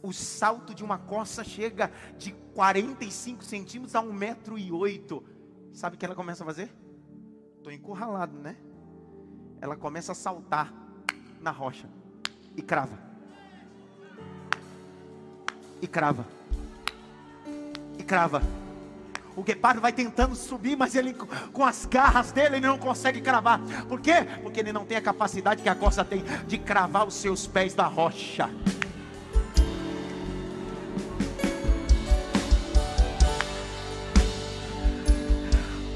O 0.00 0.12
salto 0.12 0.72
de 0.72 0.84
uma 0.84 0.98
corça 0.98 1.42
chega 1.42 1.90
de 2.16 2.30
45 2.54 3.42
centímetros 3.42 3.96
a 3.96 4.00
um 4.00 4.12
metro 4.12 4.56
e 4.56 4.70
oito. 4.70 5.24
Sabe 5.72 5.96
o 5.96 5.98
que 5.98 6.04
ela 6.04 6.14
começa 6.14 6.44
a 6.44 6.46
fazer? 6.46 6.70
Estou 7.56 7.72
encurralado, 7.72 8.38
né? 8.38 8.56
Ela 9.60 9.76
começa 9.76 10.12
a 10.12 10.14
saltar 10.14 10.72
na 11.40 11.50
rocha 11.50 11.88
e 12.56 12.62
crava. 12.62 12.96
E 15.82 15.88
crava. 15.88 16.24
Crava. 18.06 18.42
O 19.36 19.42
guepardo 19.42 19.80
vai 19.80 19.92
tentando 19.92 20.36
subir, 20.36 20.76
mas 20.76 20.94
ele 20.94 21.14
com 21.52 21.64
as 21.64 21.86
garras 21.86 22.30
dele 22.30 22.56
ele 22.56 22.66
não 22.66 22.78
consegue 22.78 23.20
cravar. 23.20 23.60
Por 23.88 24.00
quê? 24.00 24.26
Porque 24.42 24.60
ele 24.60 24.72
não 24.72 24.84
tem 24.84 24.96
a 24.96 25.02
capacidade 25.02 25.62
que 25.62 25.68
a 25.68 25.74
corça 25.74 26.04
tem 26.04 26.22
de 26.46 26.56
cravar 26.58 27.06
os 27.06 27.14
seus 27.14 27.46
pés 27.46 27.74
da 27.74 27.86
rocha. 27.86 28.48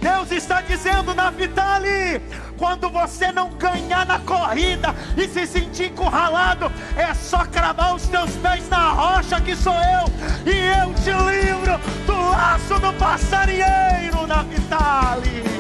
Deus 0.01 0.33
está 0.33 0.61
dizendo 0.61 1.15
na 1.15 1.31
Vitale, 1.31 2.21
quando 2.59 2.89
você 2.91 3.31
não 3.31 3.51
ganhar 3.51 4.05
na 4.05 4.19
corrida 4.19 4.95
e 5.17 5.29
se 5.29 5.47
sentir 5.47 5.91
encurralado, 5.91 6.73
é 6.99 7.15
só 7.15 7.45
cravar 7.47 7.95
os 7.95 8.07
teus 8.09 8.31
pés 8.37 8.69
na 8.69 8.91
rocha 8.91 9.41
que 9.41 9.55
sou 9.55 9.73
eu, 9.73 10.53
e 10.53 10.57
eu 10.81 10.93
te 10.95 11.11
livro 11.11 11.79
do 12.07 12.31
laço 12.31 12.75
do 12.81 12.93
passarinheiro 12.95 14.27
na 14.27 14.43
Vitale. 14.43 15.58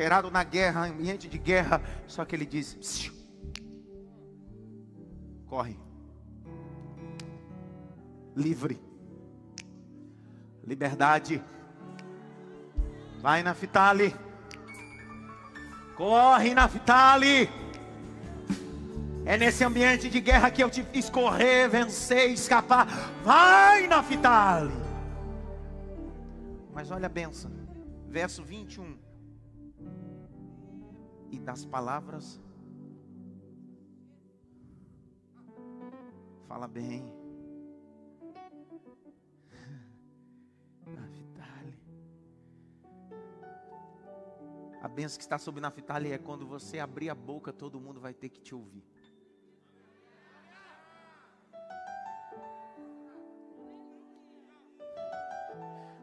Gerado 0.00 0.30
na 0.30 0.42
guerra, 0.42 0.86
ambiente 0.86 1.28
de 1.28 1.36
guerra. 1.36 1.82
Só 2.06 2.24
que 2.24 2.34
ele 2.34 2.46
diz: 2.46 3.12
corre, 5.46 5.78
livre, 8.34 8.80
liberdade. 10.64 11.42
Vai 13.20 13.42
na 13.42 13.52
Fitale, 13.52 14.16
corre 15.96 16.54
na 16.54 16.66
Fitale. 16.66 17.50
É 19.26 19.36
nesse 19.36 19.62
ambiente 19.62 20.08
de 20.08 20.18
guerra 20.18 20.50
que 20.50 20.64
eu 20.64 20.70
te 20.70 20.82
fiz 20.82 21.10
correr, 21.10 21.68
vencer, 21.68 22.30
escapar. 22.30 22.86
Vai 23.22 23.86
na 23.86 24.02
Fitale. 24.02 24.72
Mas 26.72 26.90
olha 26.90 27.04
a 27.04 27.10
benção, 27.10 27.52
verso 28.08 28.42
21 28.42 29.09
e 31.30 31.38
das 31.38 31.64
palavras. 31.64 32.40
Fala 36.46 36.66
bem. 36.66 37.04
Naftali. 40.86 41.78
A 44.82 44.88
benção 44.88 45.18
que 45.18 45.22
está 45.22 45.38
sobre 45.38 45.60
Naftali 45.60 46.12
é 46.12 46.18
quando 46.18 46.46
você 46.46 46.80
abrir 46.80 47.08
a 47.08 47.14
boca, 47.14 47.52
todo 47.52 47.80
mundo 47.80 48.00
vai 48.00 48.12
ter 48.12 48.28
que 48.28 48.40
te 48.40 48.54
ouvir. 48.54 48.84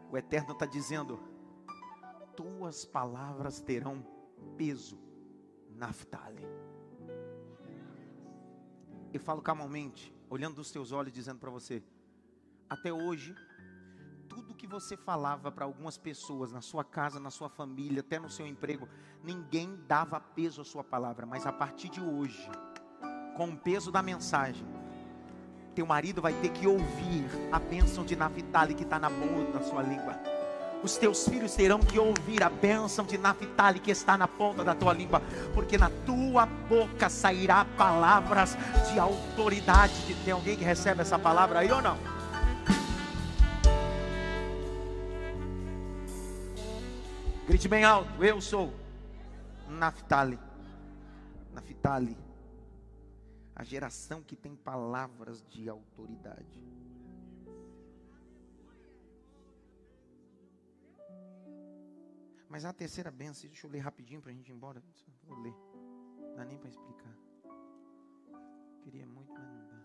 O 0.10 0.18
Eterno 0.18 0.54
está 0.54 0.66
dizendo: 0.66 1.20
Tuas 2.36 2.86
palavras 2.86 3.60
terão 3.60 4.02
peso 4.56 5.07
Naftali. 5.78 6.46
Eu 9.14 9.20
falo 9.20 9.42
calmamente, 9.42 10.14
olhando 10.30 10.58
nos 10.58 10.72
teus 10.72 10.92
olhos, 10.92 11.14
dizendo 11.14 11.40
para 11.40 11.52
você: 11.52 11.84
até 12.70 12.92
hoje, 12.92 13.36
tudo 14.28 14.56
que 14.56 14.68
você 14.68 14.98
falava 14.98 15.52
para 15.52 15.66
algumas 15.66 15.98
pessoas, 15.98 16.52
na 16.52 16.62
sua 16.62 16.84
casa, 16.84 17.20
na 17.20 17.30
sua 17.30 17.48
família, 17.48 18.02
até 18.02 18.20
no 18.20 18.30
seu 18.30 18.46
emprego, 18.46 18.90
ninguém 19.24 19.80
dava 19.88 20.20
peso 20.20 20.62
à 20.62 20.66
sua 20.66 20.84
palavra, 20.84 21.26
mas 21.26 21.46
a 21.46 21.54
partir 21.54 21.90
de 21.90 22.02
hoje, 22.02 22.50
com 23.36 23.50
o 23.50 23.58
peso 23.58 23.92
da 23.92 24.02
mensagem, 24.02 24.66
teu 25.76 25.86
marido 25.86 26.22
vai 26.22 26.34
ter 26.42 26.50
que 26.50 26.66
ouvir 26.66 27.30
a 27.52 27.60
bênção 27.60 28.04
de 28.04 28.16
Naftali 28.16 28.74
que 28.74 28.84
está 28.84 28.98
na 28.98 29.12
boa 29.12 29.52
da 29.52 29.62
sua 29.62 29.84
língua 29.84 30.37
Os 30.84 30.96
teus 30.96 31.28
filhos 31.28 31.56
terão 31.56 31.80
que 31.80 31.98
ouvir 31.98 32.44
a 32.44 32.50
bênção 32.50 33.04
de 33.04 33.18
Naphtali 33.18 33.80
que 33.80 33.92
está 33.92 34.18
na 34.18 34.28
ponta 34.28 34.64
da 34.64 34.76
tua 34.76 34.94
língua, 34.94 35.22
porque 35.54 35.78
na 35.78 35.90
tua 36.06 36.46
boca 36.46 37.10
sairá 37.10 37.66
palavras 37.78 38.56
de 38.92 39.00
autoridade. 39.00 40.16
Tem 40.24 40.34
alguém 40.34 40.56
que 40.56 40.64
recebe 40.64 41.02
essa 41.02 41.18
palavra 41.18 41.60
aí 41.60 41.72
ou 41.72 41.82
não? 41.82 41.98
Grite 47.48 47.68
bem 47.68 47.84
alto, 47.84 48.24
eu 48.24 48.40
sou 48.42 48.74
Naphtali. 49.70 50.38
Naphtali. 51.54 52.18
A 53.56 53.64
geração 53.64 54.22
que 54.22 54.36
tem 54.36 54.56
palavras 54.56 55.44
de 55.50 55.68
autoridade. 55.68 56.77
Mas 62.50 62.64
a 62.64 62.72
terceira 62.72 63.12
benção, 63.12 63.50
deixa 63.50 63.68
eu 63.68 63.72
ler 63.72 63.80
rapidinho 63.80 64.22
para 64.22 64.32
a 64.32 64.34
gente 64.34 64.50
ir 64.50 64.54
embora. 64.54 64.82
Vou 65.24 65.38
ler. 65.40 65.54
Não 66.20 66.36
dá 66.36 66.46
nem 66.46 66.58
para 66.58 66.70
explicar. 66.70 67.18
Queria 68.82 69.06
muito, 69.06 69.34
mas 69.34 69.50
não 69.50 69.68
dá. 69.68 69.78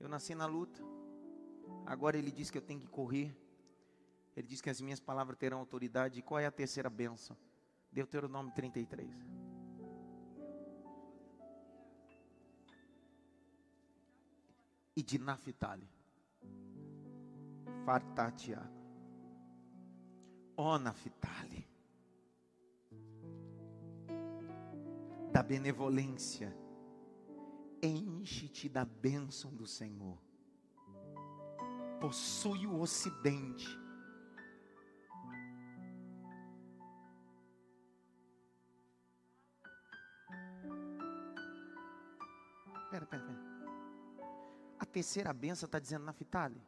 Eu 0.00 0.08
nasci 0.08 0.34
na 0.34 0.46
luta. 0.46 0.82
Agora 1.86 2.16
ele 2.16 2.30
diz 2.30 2.50
que 2.50 2.58
eu 2.58 2.62
tenho 2.62 2.80
que 2.80 2.86
correr. 2.86 3.36
Ele 4.36 4.46
diz 4.46 4.60
que 4.60 4.70
as 4.70 4.80
minhas 4.80 5.00
palavras 5.00 5.38
terão 5.38 5.58
autoridade. 5.58 6.18
E 6.18 6.22
qual 6.22 6.40
é 6.40 6.46
a 6.46 6.50
terceira 6.50 6.88
benção? 6.88 7.36
Deuteronômio 7.92 8.52
33. 8.52 9.43
E 14.96 15.02
de 15.02 15.18
Naphtali. 15.18 15.88
Fartatia. 17.84 18.62
Ó 20.56 20.78
Naphtali. 20.78 21.68
Da 25.32 25.42
benevolência. 25.42 26.56
Enche-te 27.82 28.68
da 28.68 28.84
bênção 28.84 29.54
do 29.54 29.66
Senhor. 29.66 30.18
Possui 32.00 32.66
o 32.66 32.80
ocidente. 32.80 33.68
Pera, 42.90 43.06
pera, 43.06 43.22
pera 43.24 43.33
terceira 44.94 45.32
benção 45.32 45.66
está 45.66 45.80
dizendo, 45.80 46.04
Naftali, 46.04 46.62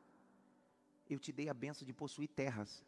eu 1.08 1.16
te 1.16 1.30
dei 1.30 1.48
a 1.48 1.54
benção 1.54 1.86
de 1.86 1.92
possuir 1.92 2.28
terras. 2.28 2.84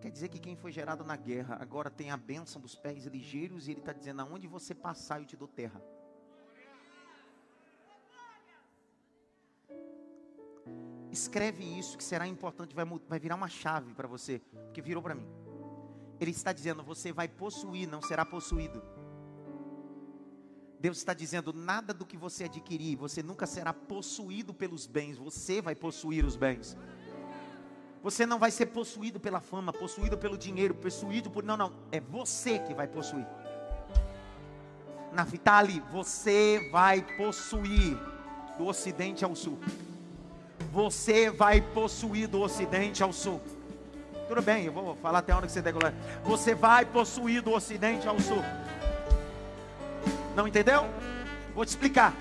Quer 0.00 0.10
dizer 0.12 0.28
que 0.28 0.38
quem 0.38 0.54
foi 0.54 0.70
gerado 0.70 1.02
na 1.02 1.16
guerra 1.16 1.56
agora 1.60 1.90
tem 1.90 2.12
a 2.12 2.16
benção 2.16 2.62
dos 2.62 2.76
pés 2.76 3.06
ligeiros 3.06 3.66
e 3.66 3.72
ele 3.72 3.80
está 3.80 3.92
dizendo: 3.92 4.22
aonde 4.22 4.46
você 4.46 4.72
passar, 4.76 5.18
eu 5.20 5.26
te 5.26 5.36
dou 5.36 5.48
terra. 5.48 5.82
Escreve 11.10 11.64
isso 11.64 11.98
que 11.98 12.04
será 12.04 12.28
importante, 12.28 12.74
vai, 12.76 12.84
vai 13.08 13.18
virar 13.18 13.34
uma 13.34 13.48
chave 13.48 13.92
para 13.94 14.06
você, 14.06 14.40
porque 14.66 14.80
virou 14.80 15.02
para 15.02 15.16
mim. 15.16 15.28
Ele 16.20 16.30
está 16.30 16.52
dizendo: 16.52 16.84
você 16.84 17.10
vai 17.12 17.26
possuir, 17.26 17.88
não 17.88 18.00
será 18.00 18.24
possuído. 18.24 18.80
Deus 20.84 20.98
está 20.98 21.14
dizendo: 21.14 21.50
nada 21.50 21.94
do 21.94 22.04
que 22.04 22.14
você 22.14 22.44
adquirir, 22.44 22.94
você 22.94 23.22
nunca 23.22 23.46
será 23.46 23.72
possuído 23.72 24.52
pelos 24.52 24.86
bens, 24.86 25.16
você 25.16 25.62
vai 25.62 25.74
possuir 25.74 26.26
os 26.26 26.36
bens. 26.36 26.76
Você 28.02 28.26
não 28.26 28.38
vai 28.38 28.50
ser 28.50 28.66
possuído 28.66 29.18
pela 29.18 29.40
fama, 29.40 29.72
possuído 29.72 30.18
pelo 30.18 30.36
dinheiro, 30.36 30.74
possuído 30.74 31.30
por. 31.30 31.42
Não, 31.42 31.56
não. 31.56 31.72
É 31.90 32.00
você 32.00 32.58
que 32.58 32.74
vai 32.74 32.86
possuir. 32.86 33.26
Naftali, 35.10 35.82
você 35.90 36.68
vai 36.70 37.00
possuir 37.16 37.96
do 38.58 38.66
ocidente 38.66 39.24
ao 39.24 39.34
sul. 39.34 39.58
Você 40.70 41.30
vai 41.30 41.62
possuir 41.62 42.28
do 42.28 42.42
ocidente 42.42 43.02
ao 43.02 43.10
sul. 43.10 43.40
Tudo 44.28 44.42
bem, 44.42 44.66
eu 44.66 44.72
vou 44.72 44.94
falar 44.96 45.20
até 45.20 45.32
a 45.32 45.36
hora 45.36 45.46
que 45.46 45.52
você 45.52 45.62
glória. 45.62 45.94
Você 46.24 46.54
vai 46.54 46.84
possuir 46.84 47.40
do 47.40 47.52
ocidente 47.52 48.06
ao 48.06 48.20
sul. 48.20 48.42
Não 50.34 50.48
entendeu? 50.48 50.84
Vou 51.54 51.64
te 51.64 51.68
explicar. 51.68 52.14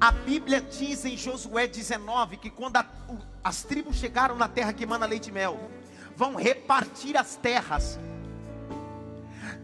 A 0.00 0.10
Bíblia 0.10 0.60
diz 0.60 1.04
em 1.04 1.16
Josué 1.16 1.66
19 1.66 2.36
que 2.38 2.50
quando 2.50 2.76
a, 2.76 2.86
o, 3.08 3.18
as 3.44 3.62
tribos 3.62 3.96
chegaram 3.96 4.34
na 4.34 4.48
terra 4.48 4.72
que 4.72 4.86
manda 4.86 5.06
leite 5.06 5.28
e 5.28 5.32
mel, 5.32 5.70
vão 6.16 6.34
repartir 6.34 7.16
as 7.16 7.36
terras. 7.36 7.98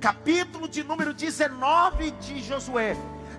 Capítulo 0.01 0.69
de 0.69 0.85
número 0.85 1.13
19 1.13 2.11
de 2.13 2.41
Josué 2.41 2.97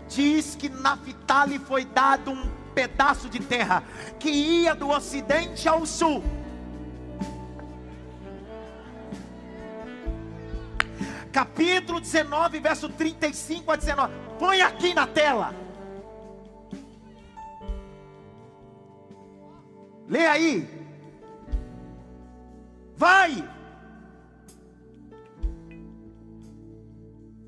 diz 0.10 0.56
que 0.56 0.68
Naphtali 0.68 1.60
foi 1.60 1.86
dado 1.86 2.32
um 2.32 2.50
pedaço 2.74 3.30
de 3.30 3.40
terra 3.40 3.84
que 4.20 4.30
ia 4.30 4.74
do 4.74 4.90
ocidente 4.90 5.70
ao 5.70 5.86
sul. 5.86 6.24
Capítulo 11.40 12.02
19, 12.02 12.60
verso 12.60 12.90
35 12.90 13.72
a 13.72 13.78
19. 13.78 14.14
Põe 14.38 14.62
aqui 14.62 14.94
na 14.94 15.08
tela. 15.08 15.56
Lê 20.06 20.26
aí. 20.26 20.68
Vai. 22.98 23.50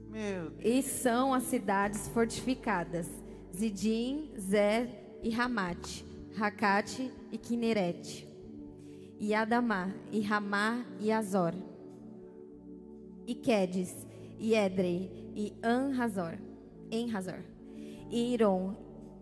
Meu 0.09 0.53
E 0.59 0.81
são 0.81 1.33
as 1.33 1.43
cidades 1.43 2.07
fortificadas: 2.07 3.09
Zidim, 3.53 4.31
Zer 4.39 5.19
e 5.21 5.29
Ramate, 5.31 6.05
Racate 6.37 7.11
e 7.29 7.37
Kinerete, 7.37 8.25
e 9.19 9.35
Adamá, 9.35 9.91
e 10.13 10.21
Ramá 10.21 10.85
e 10.97 11.11
Azor, 11.11 11.53
e 13.31 13.35
Quedes, 13.35 14.05
e 14.37 14.53
Edrei, 14.53 15.31
e 15.33 15.53
Anrazor 15.63 16.37
em 16.91 17.15
Hazor. 17.15 17.39
E 18.09 18.33
Iron, 18.33 18.75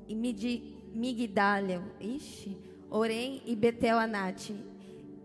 e 0.08 0.15
Migdalion, 0.15 1.84
ixi, 2.00 2.58
Orem 2.89 3.43
e 3.45 3.56
Betel 3.56 4.00
Anate, 4.00 4.56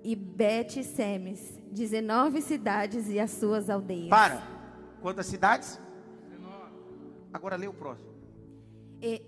e 0.02 0.14
Bet 0.14 0.84
Semes, 0.84 1.58
19 1.72 2.42
cidades 2.42 3.08
e 3.08 3.18
as 3.18 3.30
suas 3.30 3.70
aldeias. 3.70 4.10
Para. 4.10 4.42
Quantas 5.00 5.24
cidades? 5.24 5.80
19. 6.28 6.72
Agora 7.32 7.56
lê 7.56 7.66
o 7.66 7.72
próximo. 7.72 8.12
E 9.00 9.22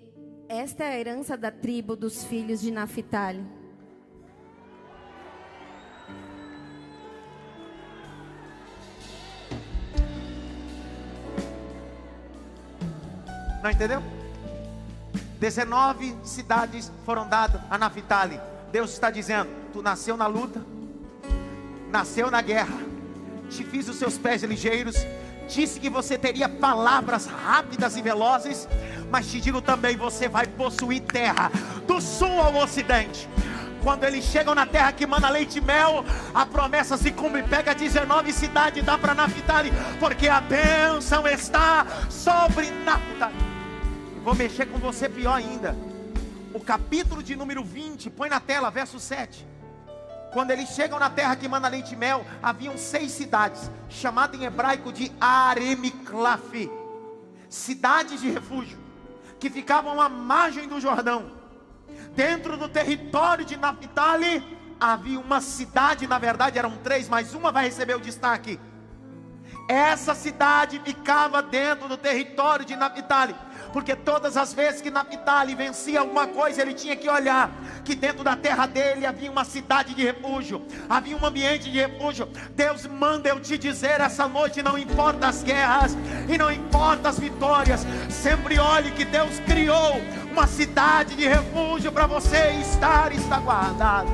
esta 0.51 0.85
é 0.85 0.89
a 0.89 1.01
herança 1.01 1.35
da 1.35 1.51
tribo 1.51 1.97
dos 1.97 2.25
filhos 2.25 2.61
de 2.61 2.71
Naphtali. 2.71 3.43
Não 13.67 13.73
entendeu? 13.73 14.01
19 15.41 16.15
cidades 16.23 16.93
foram 17.05 17.29
dadas 17.29 17.61
a 17.69 17.77
Naphtali. 17.77 18.41
Deus 18.71 18.93
está 18.93 19.11
dizendo: 19.11 19.51
Tu 19.73 19.83
nasceu 19.83 20.17
na 20.17 20.29
luta, 20.29 20.65
nasceu 21.91 22.31
na 22.31 22.41
guerra, 22.41 22.79
te 23.51 23.65
fiz 23.65 23.89
os 23.89 23.97
seus 23.97 24.17
pés 24.17 24.45
ligeiros, 24.45 24.95
disse 25.49 25.81
que 25.81 25.91
você 25.91 26.17
teria 26.17 26.49
palavras 26.49 27.27
rápidas 27.27 27.97
e 27.97 28.03
velozes, 28.03 28.69
mas 29.11 29.29
te 29.29 29.41
digo 29.41 29.61
também: 29.61 29.97
você 29.97 30.29
vai 30.29 30.47
possuir 30.47 31.01
terra 31.01 31.51
do 31.89 32.01
sul 32.01 32.41
ao 32.41 32.55
ocidente. 32.59 33.29
Quando 33.83 34.05
eles 34.05 34.25
chegam 34.27 34.55
na 34.55 34.65
terra 34.65 34.93
que 34.93 35.09
manda 35.09 35.29
leite 35.29 35.59
e 35.59 35.61
mel, 35.61 36.05
a 36.33 36.47
promessa 36.47 36.97
se 36.97 37.11
cumpre. 37.11 37.43
Pega 37.43 37.75
19 37.75 38.33
cidades 38.33 38.81
e 38.81 38.87
dá 38.87 38.97
para 38.97 39.13
Naphtali, 39.13 39.73
porque 39.99 40.29
a 40.29 40.41
bênção 40.41 41.27
está 41.27 41.85
sobre 42.09 42.71
Naphtali. 42.71 43.46
Vou 44.27 44.35
mexer 44.35 44.67
com 44.67 44.79
você 44.79 45.09
pior 45.09 45.35
ainda. 45.35 45.77
O 46.53 46.59
capítulo 46.59 47.23
de 47.23 47.37
número 47.37 47.63
20, 47.63 48.11
põe 48.11 48.29
na 48.29 48.41
tela, 48.41 48.73
verso 48.73 48.99
7. 48.99 49.47
Quando 50.33 50.51
eles 50.51 50.71
chegam 50.71 50.99
na 50.99 51.09
terra 51.09 51.37
que 51.37 51.47
manda 51.47 51.69
leite 51.69 51.93
e 51.95 51.97
mel, 51.97 52.27
haviam 52.43 52.77
seis 52.77 53.13
cidades, 53.13 53.71
chamadas 53.89 54.41
em 54.41 54.43
hebraico 54.43 54.93
de 54.93 55.13
Aremiklaf, 55.21 56.69
cidades 57.49 58.21
de 58.21 58.29
refúgio, 58.29 58.77
que 59.39 59.49
ficavam 59.49 60.01
à 60.01 60.09
margem 60.09 60.67
do 60.67 60.81
Jordão. 60.81 61.31
Dentro 62.17 62.57
do 62.57 62.69
território 62.69 63.45
de 63.45 63.57
Naphtali 63.57 64.43
havia 64.81 65.21
uma 65.21 65.41
cidade, 65.41 66.05
na 66.09 66.19
verdade 66.19 66.59
eram 66.59 66.77
três, 66.79 67.09
mas 67.09 67.33
uma 67.33 67.53
vai 67.53 67.67
receber 67.67 67.95
o 67.95 68.01
destaque. 68.01 68.59
Essa 69.69 70.17
cidade 70.17 70.81
ficava 70.85 71.41
dentro 71.41 71.87
do 71.87 71.97
território 71.97 72.65
de 72.65 72.75
Naphtali 72.75 73.46
porque 73.77 73.95
todas 73.95 74.39
as 74.39 74.55
vezes 74.55 74.81
que 74.81 74.91
Naphtali 74.91 75.55
vencia 75.55 76.01
alguma 76.01 76.27
coisa, 76.27 76.63
ele 76.63 76.73
tinha 76.73 76.97
que 76.97 77.11
olhar 77.11 77.51
que 77.85 77.95
dentro 77.95 78.25
da 78.25 78.35
terra 78.35 78.65
dele 78.65 79.05
havia 79.05 79.31
uma 79.31 79.45
cidade 79.45 79.93
de 79.93 80.03
refúgio, 80.03 80.67
havia 80.89 81.15
um 81.15 81.23
ambiente 81.23 81.71
de 81.71 81.79
refúgio. 81.79 82.27
Deus 82.53 82.87
manda 82.87 83.29
eu 83.29 83.39
te 83.39 83.59
dizer 83.59 84.01
essa 84.01 84.27
noite: 84.27 84.63
não 84.63 84.79
importa 84.79 85.29
as 85.29 85.43
guerras 85.43 85.95
e 86.27 86.39
não 86.39 86.51
importa 86.51 87.11
as 87.11 87.19
vitórias, 87.19 87.85
sempre 88.09 88.59
olhe 88.59 88.93
que 88.93 89.05
Deus 89.05 89.41
criou 89.41 90.01
uma 90.33 90.47
cidade 90.47 91.15
de 91.15 91.29
refúgio 91.29 91.93
para 91.93 92.07
você 92.07 92.53
estar 92.53 93.13
e 93.13 93.17
estar 93.17 93.41
guardado. 93.41 94.09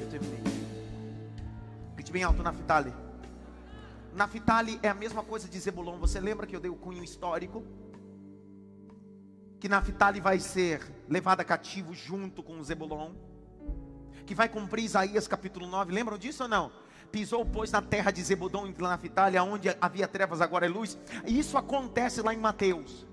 Eu 0.00 0.06
terminei. 0.06 0.40
Grite 1.94 2.10
bem 2.10 2.22
alto, 2.22 2.42
Naphtali. 2.42 3.07
Naftali 4.18 4.80
é 4.82 4.88
a 4.88 4.94
mesma 4.94 5.22
coisa 5.22 5.48
de 5.48 5.56
Zebulon. 5.60 5.96
Você 6.00 6.18
lembra 6.18 6.44
que 6.44 6.56
eu 6.56 6.58
dei 6.58 6.68
o 6.70 6.74
cunho 6.74 7.04
histórico? 7.04 7.62
Que 9.60 9.68
Naftali 9.68 10.20
vai 10.20 10.40
ser 10.40 10.82
levada 11.08 11.44
cativo 11.44 11.94
junto 11.94 12.42
com 12.42 12.60
Zebulon. 12.60 13.12
Que 14.26 14.34
vai 14.34 14.48
cumprir 14.48 14.84
Isaías 14.84 15.28
capítulo 15.28 15.68
9. 15.68 15.92
Lembram 15.92 16.18
disso 16.18 16.42
ou 16.42 16.48
não? 16.48 16.72
Pisou, 17.12 17.46
pois, 17.46 17.70
na 17.70 17.80
terra 17.80 18.10
de 18.10 18.20
Zebulon 18.20 18.66
e 18.66 18.82
Naftali, 18.82 19.38
onde 19.38 19.68
havia 19.80 20.08
trevas, 20.08 20.40
agora 20.40 20.66
é 20.66 20.68
luz. 20.68 20.98
E 21.24 21.38
isso 21.38 21.56
acontece 21.56 22.20
lá 22.20 22.34
em 22.34 22.38
Mateus. 22.38 23.06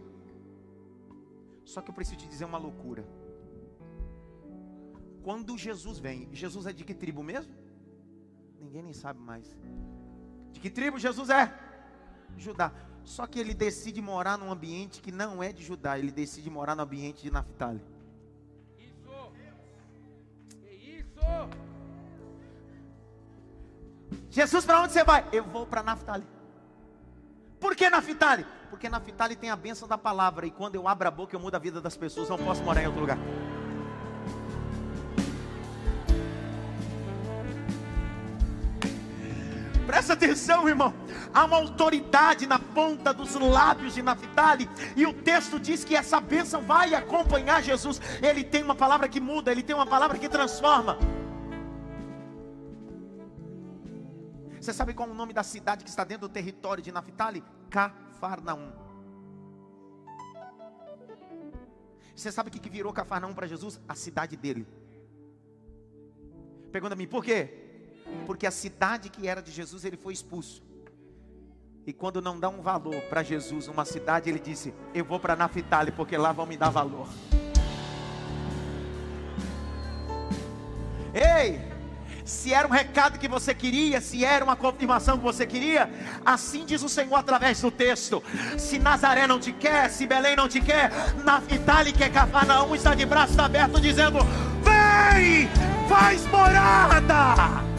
Só 1.64 1.82
que 1.82 1.92
eu 1.92 1.94
preciso 1.94 2.18
te 2.18 2.28
dizer 2.28 2.46
uma 2.46 2.58
loucura. 2.58 3.08
Quando 5.22 5.56
Jesus 5.56 6.00
vem, 6.00 6.30
Jesus 6.34 6.66
é 6.66 6.74
de 6.74 6.84
que 6.84 6.96
tribo 6.96 7.22
mesmo? 7.22 7.54
Ninguém 8.60 8.82
nem 8.82 8.94
sabe 8.94 9.20
mais. 9.20 9.56
De 10.56 10.62
que 10.62 10.70
tribo 10.70 10.98
Jesus 10.98 11.30
é? 11.30 11.54
Judá. 12.38 12.72
Só 13.04 13.28
que 13.28 13.38
ele 13.38 13.54
decide 13.54 14.02
morar 14.02 14.38
num 14.38 14.50
ambiente 14.50 15.02
que 15.02 15.12
não 15.12 15.44
é 15.44 15.52
de 15.52 15.62
Judá, 15.62 16.00
ele 16.00 16.12
decide 16.12 16.50
morar 16.50 16.76
no 16.76 16.84
ambiente 16.84 17.22
de 17.22 17.30
Naphtali. 17.30 17.82
Isso! 18.80 19.34
Isso! 20.72 21.50
Jesus, 24.30 24.66
para 24.66 24.82
onde 24.82 24.94
você 24.94 25.04
vai? 25.04 25.28
Eu 25.34 25.44
vou 25.44 25.68
para 25.68 25.84
Naphtali. 25.84 26.26
Por 27.60 27.76
que 27.76 27.90
Naphtali? 27.90 28.46
Porque 28.70 28.88
Naphtali 28.88 29.36
tem 29.36 29.50
a 29.50 29.58
bênção 29.58 29.90
da 29.90 29.98
palavra 29.98 30.48
e 30.48 30.52
quando 30.52 30.76
eu 30.76 30.88
abro 30.88 31.06
a 31.06 31.12
boca 31.12 31.36
eu 31.36 31.40
mudo 31.40 31.56
a 31.56 31.60
vida 31.60 31.82
das 31.82 31.98
pessoas, 31.98 32.30
não 32.30 32.38
posso 32.38 32.64
morar 32.64 32.82
em 32.82 32.88
outro 32.88 33.02
lugar. 33.02 33.18
Presta 40.06 40.24
atenção, 40.24 40.70
irmão. 40.70 40.94
Há 41.34 41.46
uma 41.46 41.58
autoridade 41.58 42.46
na 42.46 42.60
ponta 42.60 43.12
dos 43.12 43.34
lábios 43.34 43.96
de 43.96 44.04
Naphtali. 44.04 44.70
E 44.96 45.04
o 45.04 45.12
texto 45.12 45.60
diz 45.60 45.84
que 45.84 45.96
essa 45.96 46.22
bênção 46.22 46.62
vai 46.62 46.94
acompanhar 46.94 47.64
Jesus. 47.64 48.00
Ele 48.22 48.44
tem 48.44 48.62
uma 48.62 48.76
palavra 48.76 49.10
que 49.10 49.20
muda, 49.20 49.52
ele 49.52 49.64
tem 49.64 49.76
uma 49.76 49.88
palavra 49.88 50.20
que 50.20 50.30
transforma. 50.30 51.00
Você 54.62 54.72
sabe 54.72 54.94
qual 54.94 55.10
é 55.10 55.12
o 55.12 55.16
nome 55.16 55.34
da 55.34 55.42
cidade 55.42 55.84
que 55.84 55.90
está 55.90 56.04
dentro 56.04 56.28
do 56.28 56.32
território 56.32 56.84
de 56.84 56.92
Naphtali? 56.92 57.44
Cafarnaum. 57.72 58.72
Você 62.16 62.32
sabe 62.32 62.50
o 62.50 62.52
que 62.52 62.70
virou 62.70 62.94
Cafarnaum 62.94 63.34
para 63.34 63.48
Jesus? 63.48 63.82
A 63.90 63.96
cidade 63.96 64.38
dele. 64.38 64.68
Pergunta 66.72 66.94
a 66.94 66.96
mim, 66.96 67.08
por 67.08 67.26
quê? 67.26 67.65
Porque 68.26 68.46
a 68.46 68.52
cidade 68.52 69.10
que 69.10 69.28
era 69.28 69.42
de 69.42 69.52
Jesus 69.52 69.86
ele 69.86 69.98
foi 69.98 70.14
expulso. 70.14 70.64
E 71.86 71.94
quando 71.94 72.22
não 72.22 72.40
dá 72.40 72.50
um 72.50 72.62
valor 72.62 73.00
para 73.04 73.22
Jesus, 73.22 73.68
uma 73.68 73.86
cidade, 73.86 74.30
ele 74.30 74.40
disse: 74.40 74.74
Eu 74.94 75.06
vou 75.06 75.20
para 75.20 75.36
Naphtali, 75.36 75.92
porque 75.92 76.18
lá 76.18 76.32
vão 76.32 76.46
me 76.46 76.58
dar 76.58 76.70
valor. 76.70 77.08
Ei! 81.14 81.76
se 82.26 82.52
era 82.52 82.68
um 82.68 82.72
recado 82.72 83.20
que 83.20 83.28
você 83.28 83.54
queria, 83.54 84.02
se 84.02 84.26
era 84.26 84.44
uma 84.44 84.56
confirmação 84.56 85.16
que 85.16 85.24
você 85.24 85.46
queria, 85.46 85.88
assim 86.26 86.66
diz 86.66 86.82
o 86.82 86.90
Senhor 86.90 87.16
através 87.16 87.62
do 87.62 87.70
texto. 87.70 88.22
Se 88.58 88.80
Nazaré 88.80 89.28
não 89.28 89.40
te 89.40 89.54
quer, 89.54 89.90
se 89.92 90.08
Belém 90.08 90.36
não 90.36 90.50
te 90.50 90.60
quer, 90.60 90.92
Naphtali 91.24 91.94
quer 91.94 92.12
Cafarnaum 92.12 92.74
está 92.74 92.96
de 92.96 93.06
braços 93.06 93.38
abertos 93.38 93.80
dizendo: 93.80 94.18
Vem, 94.64 95.48
faz 95.88 96.26
morada. 96.26 97.75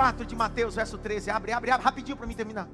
4 0.00 0.24
de 0.24 0.34
Mateus, 0.34 0.76
verso 0.76 0.96
13. 0.96 1.30
Abre, 1.30 1.52
abre, 1.52 1.70
abre, 1.70 1.84
rapidinho 1.84 2.16
para 2.16 2.26
mim 2.26 2.34
terminar. 2.34 2.66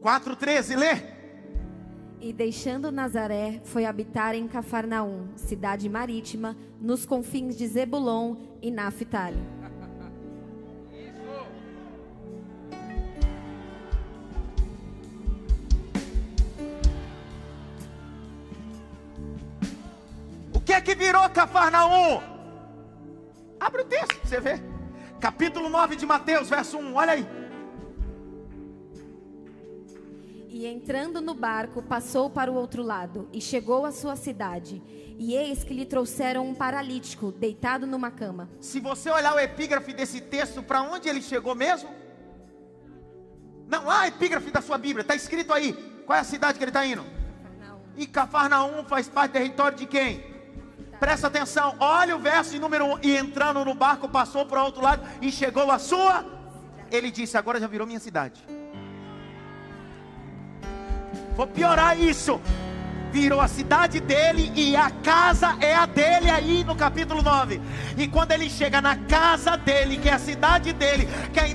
Quatro, 0.00 0.34
treze, 0.34 0.74
lê. 0.74 1.14
E 2.20 2.32
deixando 2.32 2.90
Nazaré, 2.90 3.60
foi 3.62 3.84
habitar 3.86 4.34
em 4.34 4.48
Cafarnaum, 4.48 5.28
cidade 5.36 5.88
marítima, 5.88 6.56
nos 6.80 7.06
confins 7.06 7.56
de 7.56 7.68
Zebulon 7.68 8.34
e 8.60 8.72
Naphtali 8.72 9.63
virou 21.04 21.28
Cafarnaum? 21.28 22.22
Abre 23.60 23.82
o 23.82 23.84
texto, 23.84 24.18
você 24.24 24.40
vê. 24.40 24.62
Capítulo 25.20 25.68
9 25.68 25.96
de 25.96 26.06
Mateus, 26.06 26.48
verso 26.48 26.78
1, 26.78 26.94
olha 26.94 27.12
aí. 27.12 27.26
E 30.48 30.66
entrando 30.66 31.20
no 31.20 31.34
barco, 31.34 31.82
passou 31.82 32.30
para 32.30 32.50
o 32.50 32.54
outro 32.54 32.82
lado 32.82 33.28
e 33.34 33.40
chegou 33.40 33.84
à 33.84 33.92
sua 33.92 34.16
cidade. 34.16 34.82
E 35.18 35.34
eis 35.34 35.62
que 35.62 35.74
lhe 35.74 35.84
trouxeram 35.84 36.48
um 36.48 36.54
paralítico 36.54 37.30
deitado 37.32 37.86
numa 37.86 38.10
cama. 38.10 38.48
Se 38.60 38.80
você 38.80 39.10
olhar 39.10 39.34
o 39.34 39.38
epígrafe 39.38 39.92
desse 39.92 40.22
texto, 40.22 40.62
para 40.62 40.80
onde 40.82 41.08
ele 41.08 41.20
chegou 41.20 41.54
mesmo? 41.54 41.90
Não, 43.68 43.84
lá 43.84 44.02
a 44.02 44.08
epígrafe 44.08 44.50
da 44.50 44.62
sua 44.62 44.78
Bíblia, 44.78 45.02
está 45.02 45.14
escrito 45.14 45.52
aí. 45.52 45.72
Qual 46.06 46.16
é 46.16 46.20
a 46.20 46.24
cidade 46.24 46.56
que 46.56 46.64
ele 46.64 46.70
está 46.70 46.86
indo? 46.86 47.04
Cafarnaum. 47.04 47.80
E 47.96 48.06
Cafarnaum 48.06 48.84
faz 48.84 49.06
parte 49.06 49.32
do 49.32 49.34
território 49.34 49.76
de 49.76 49.86
quem? 49.86 50.33
Presta 50.98 51.26
atenção, 51.26 51.74
olha 51.78 52.16
o 52.16 52.18
verso 52.18 52.58
número 52.58 52.84
1. 52.86 52.92
Um, 52.92 52.98
e 53.02 53.16
entrando 53.16 53.64
no 53.64 53.74
barco, 53.74 54.08
passou 54.08 54.46
para 54.46 54.62
o 54.62 54.64
outro 54.64 54.82
lado 54.82 55.06
e 55.20 55.30
chegou 55.30 55.70
a 55.70 55.78
sua. 55.78 56.24
Ele 56.90 57.10
disse: 57.10 57.36
Agora 57.36 57.60
já 57.60 57.66
virou 57.66 57.86
minha 57.86 58.00
cidade. 58.00 58.44
Vou 61.36 61.46
piorar 61.46 61.98
isso 62.00 62.40
virou 63.14 63.40
a 63.40 63.46
cidade 63.46 64.00
dele 64.00 64.50
e 64.56 64.74
a 64.74 64.90
casa 64.90 65.56
é 65.60 65.72
a 65.72 65.86
dele 65.86 66.28
aí 66.28 66.64
no 66.64 66.74
capítulo 66.74 67.22
9. 67.22 67.60
E 67.96 68.08
quando 68.08 68.32
ele 68.32 68.50
chega 68.50 68.82
na 68.82 68.96
casa 68.96 69.56
dele, 69.56 69.98
que 69.98 70.08
é 70.08 70.14
a 70.14 70.18
cidade 70.18 70.72
dele, 70.72 71.08
que 71.32 71.38
é 71.38 71.48
em 71.48 71.54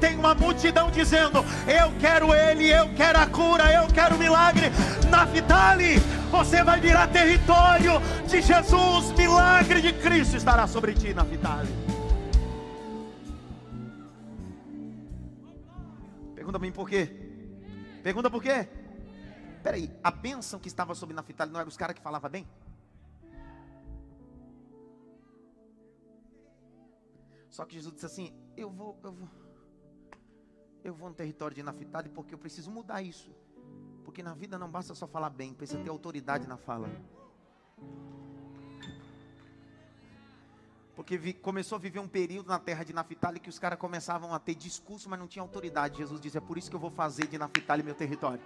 tem 0.00 0.16
uma 0.16 0.34
multidão 0.34 0.90
dizendo: 0.90 1.44
Eu 1.68 1.92
quero 2.00 2.34
ele, 2.34 2.68
eu 2.68 2.92
quero 2.96 3.20
a 3.20 3.26
cura, 3.26 3.72
eu 3.72 3.86
quero 3.86 4.16
o 4.16 4.18
milagre. 4.18 4.66
Naphtali, 5.08 6.00
você 6.32 6.64
vai 6.64 6.80
virar 6.80 7.06
território 7.06 8.02
de 8.26 8.42
Jesus, 8.42 9.12
milagre 9.16 9.80
de 9.80 9.92
Cristo 9.92 10.36
estará 10.36 10.66
sobre 10.66 10.92
ti, 10.92 11.14
Naphtali. 11.14 11.68
Pergunta 16.34 16.58
para 16.58 16.66
mim 16.66 16.72
por 16.72 16.88
quê? 16.88 17.08
Pergunta 18.02 18.28
por 18.28 18.42
quê? 18.42 18.66
Peraí, 19.64 19.90
a 20.04 20.10
bênção 20.10 20.60
que 20.60 20.68
estava 20.68 20.94
sobre 20.94 21.16
Naftali 21.16 21.50
não 21.50 21.58
eram 21.58 21.70
os 21.70 21.76
caras 21.78 21.96
que 21.96 22.02
falavam 22.02 22.30
bem? 22.30 22.46
Só 27.48 27.64
que 27.64 27.72
Jesus 27.72 27.94
disse 27.94 28.04
assim: 28.04 28.34
Eu 28.58 28.68
vou, 28.68 29.00
eu 29.02 29.12
vou, 29.12 29.28
eu 30.84 30.94
vou 30.94 31.08
no 31.08 31.14
território 31.14 31.54
de 31.54 31.62
Naftali 31.62 32.10
porque 32.10 32.34
eu 32.34 32.38
preciso 32.38 32.70
mudar 32.70 33.00
isso. 33.00 33.34
Porque 34.04 34.22
na 34.22 34.34
vida 34.34 34.58
não 34.58 34.70
basta 34.70 34.94
só 34.94 35.06
falar 35.06 35.30
bem, 35.30 35.54
precisa 35.54 35.82
ter 35.82 35.88
autoridade 35.88 36.46
na 36.46 36.58
fala. 36.58 36.86
Porque 40.94 41.16
vi, 41.16 41.32
começou 41.32 41.76
a 41.76 41.78
viver 41.78 42.00
um 42.00 42.06
período 42.06 42.48
na 42.48 42.58
terra 42.58 42.84
de 42.84 42.92
Naftali 42.92 43.40
que 43.40 43.48
os 43.48 43.58
caras 43.58 43.78
começavam 43.78 44.34
a 44.34 44.38
ter 44.38 44.54
discurso, 44.54 45.08
mas 45.08 45.18
não 45.18 45.26
tinha 45.26 45.42
autoridade. 45.42 45.96
Jesus 45.96 46.20
disse: 46.20 46.36
É 46.36 46.40
por 46.42 46.58
isso 46.58 46.68
que 46.68 46.76
eu 46.76 46.80
vou 46.80 46.90
fazer 46.90 47.26
de 47.28 47.38
Naftali 47.38 47.82
meu 47.82 47.94
território. 47.94 48.42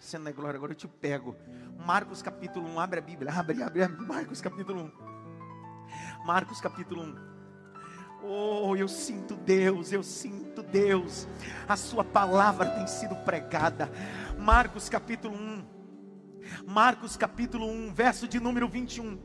Sendo 0.00 0.24
na 0.24 0.32
glória, 0.32 0.56
agora 0.56 0.72
eu 0.72 0.76
te 0.76 0.88
pego. 0.88 1.36
Marcos 1.76 2.22
capítulo 2.22 2.66
1, 2.66 2.80
abre 2.80 3.00
a 3.00 3.02
Bíblia, 3.02 3.32
abre, 3.32 3.62
abre, 3.62 3.82
abre 3.82 4.02
Marcos 4.02 4.40
capítulo 4.40 4.80
1. 4.80 6.24
Marcos 6.24 6.58
capítulo 6.58 7.02
1. 7.02 7.16
Oh, 8.22 8.74
eu 8.74 8.88
sinto 8.88 9.36
Deus, 9.36 9.92
eu 9.92 10.02
sinto 10.02 10.62
Deus. 10.62 11.28
A 11.68 11.76
sua 11.76 12.02
palavra 12.02 12.70
tem 12.70 12.86
sido 12.86 13.14
pregada. 13.16 13.90
Marcos 14.38 14.88
capítulo 14.88 15.36
1. 15.36 15.64
Marcos 16.66 17.14
capítulo 17.18 17.66
1, 17.66 17.92
verso 17.92 18.26
de 18.26 18.40
número 18.40 18.68
21. 18.68 19.18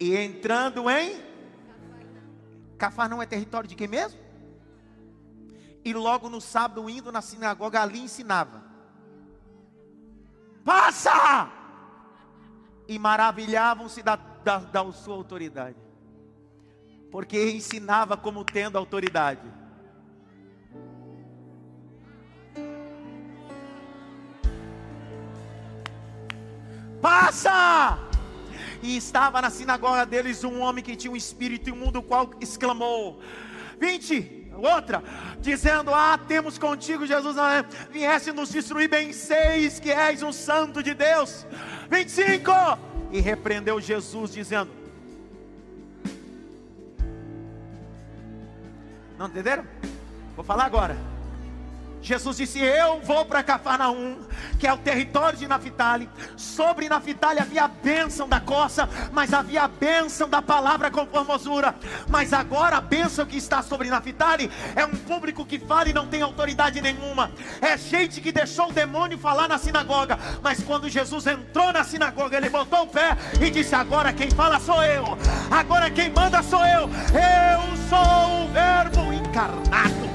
E 0.00 0.16
entrando 0.16 0.88
em 0.88 1.31
Cafarnaum 2.82 3.22
é 3.22 3.26
território 3.26 3.68
de 3.68 3.76
quem 3.76 3.86
mesmo? 3.86 4.18
E 5.84 5.94
logo 5.94 6.28
no 6.28 6.40
sábado, 6.40 6.90
indo 6.90 7.12
na 7.12 7.22
sinagoga, 7.22 7.80
ali 7.80 8.00
ensinava. 8.00 8.60
Passa! 10.64 11.48
E 12.88 12.98
maravilhavam-se 12.98 14.02
da, 14.02 14.16
da, 14.16 14.58
da 14.58 14.92
sua 14.92 15.14
autoridade. 15.14 15.76
Porque 17.08 17.52
ensinava 17.52 18.16
como 18.16 18.44
tendo 18.44 18.76
autoridade. 18.76 19.48
Passa! 27.00 28.01
E 28.82 28.96
estava 28.96 29.40
na 29.40 29.48
sinagoga 29.48 30.04
deles 30.04 30.42
um 30.42 30.60
homem 30.60 30.82
que 30.82 30.96
tinha 30.96 31.12
um 31.12 31.16
espírito 31.16 31.70
imundo, 31.70 32.00
o 32.00 32.02
qual 32.02 32.30
exclamou: 32.40 33.22
20, 33.78 34.48
outra, 34.54 35.02
dizendo: 35.40 35.94
Ah, 35.94 36.18
temos 36.18 36.58
contigo, 36.58 37.06
Jesus, 37.06 37.36
viesse 37.90 38.32
nos 38.32 38.50
destruir, 38.50 38.88
bem 38.88 39.12
seis 39.12 39.78
que 39.78 39.90
és 39.90 40.22
um 40.22 40.32
santo 40.32 40.82
de 40.82 40.94
Deus. 40.94 41.46
25, 41.88 42.50
e 43.12 43.20
repreendeu 43.20 43.80
Jesus, 43.80 44.32
dizendo: 44.32 44.72
Não 49.16 49.26
entenderam? 49.26 49.64
Vou 50.34 50.44
falar 50.44 50.64
agora. 50.64 51.11
Jesus 52.02 52.36
disse: 52.36 52.58
Eu 52.58 53.00
vou 53.00 53.24
para 53.24 53.42
Cafarnaum, 53.42 54.18
que 54.58 54.66
é 54.66 54.72
o 54.72 54.78
território 54.78 55.38
de 55.38 55.46
Naphtali. 55.46 56.10
Sobre 56.36 56.88
Naphtali 56.88 57.38
havia 57.38 57.64
a 57.64 57.68
bênção 57.68 58.28
da 58.28 58.40
coça, 58.40 58.88
mas 59.12 59.32
havia 59.32 59.62
a 59.62 59.68
bênção 59.68 60.28
da 60.28 60.42
palavra 60.42 60.90
com 60.90 61.06
formosura. 61.06 61.74
Mas 62.08 62.32
agora 62.32 62.76
a 62.76 62.80
bênção 62.80 63.24
que 63.24 63.36
está 63.36 63.62
sobre 63.62 63.88
Naphtali 63.88 64.50
é 64.74 64.84
um 64.84 64.90
público 64.90 65.46
que 65.46 65.60
fala 65.60 65.88
e 65.88 65.92
não 65.92 66.08
tem 66.08 66.22
autoridade 66.22 66.80
nenhuma. 66.80 67.30
É 67.60 67.78
gente 67.78 68.20
que 68.20 68.32
deixou 68.32 68.68
o 68.68 68.72
demônio 68.72 69.16
falar 69.16 69.48
na 69.48 69.56
sinagoga. 69.56 70.18
Mas 70.42 70.62
quando 70.62 70.88
Jesus 70.88 71.26
entrou 71.28 71.72
na 71.72 71.84
sinagoga, 71.84 72.36
ele 72.36 72.50
botou 72.50 72.82
o 72.82 72.86
pé 72.88 73.16
e 73.40 73.48
disse: 73.48 73.76
Agora 73.76 74.12
quem 74.12 74.30
fala 74.30 74.58
sou 74.58 74.82
eu. 74.82 75.16
Agora 75.50 75.88
quem 75.88 76.10
manda 76.10 76.42
sou 76.42 76.64
eu. 76.66 76.90
Eu 77.12 77.76
sou 77.88 78.44
o 78.44 78.52
Verbo 78.52 79.12
encarnado. 79.12 80.11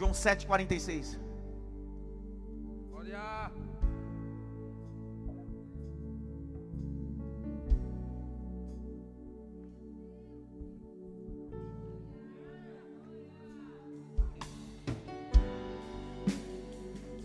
João 0.00 0.12
7,46. 0.12 1.18
Olha. 2.90 3.52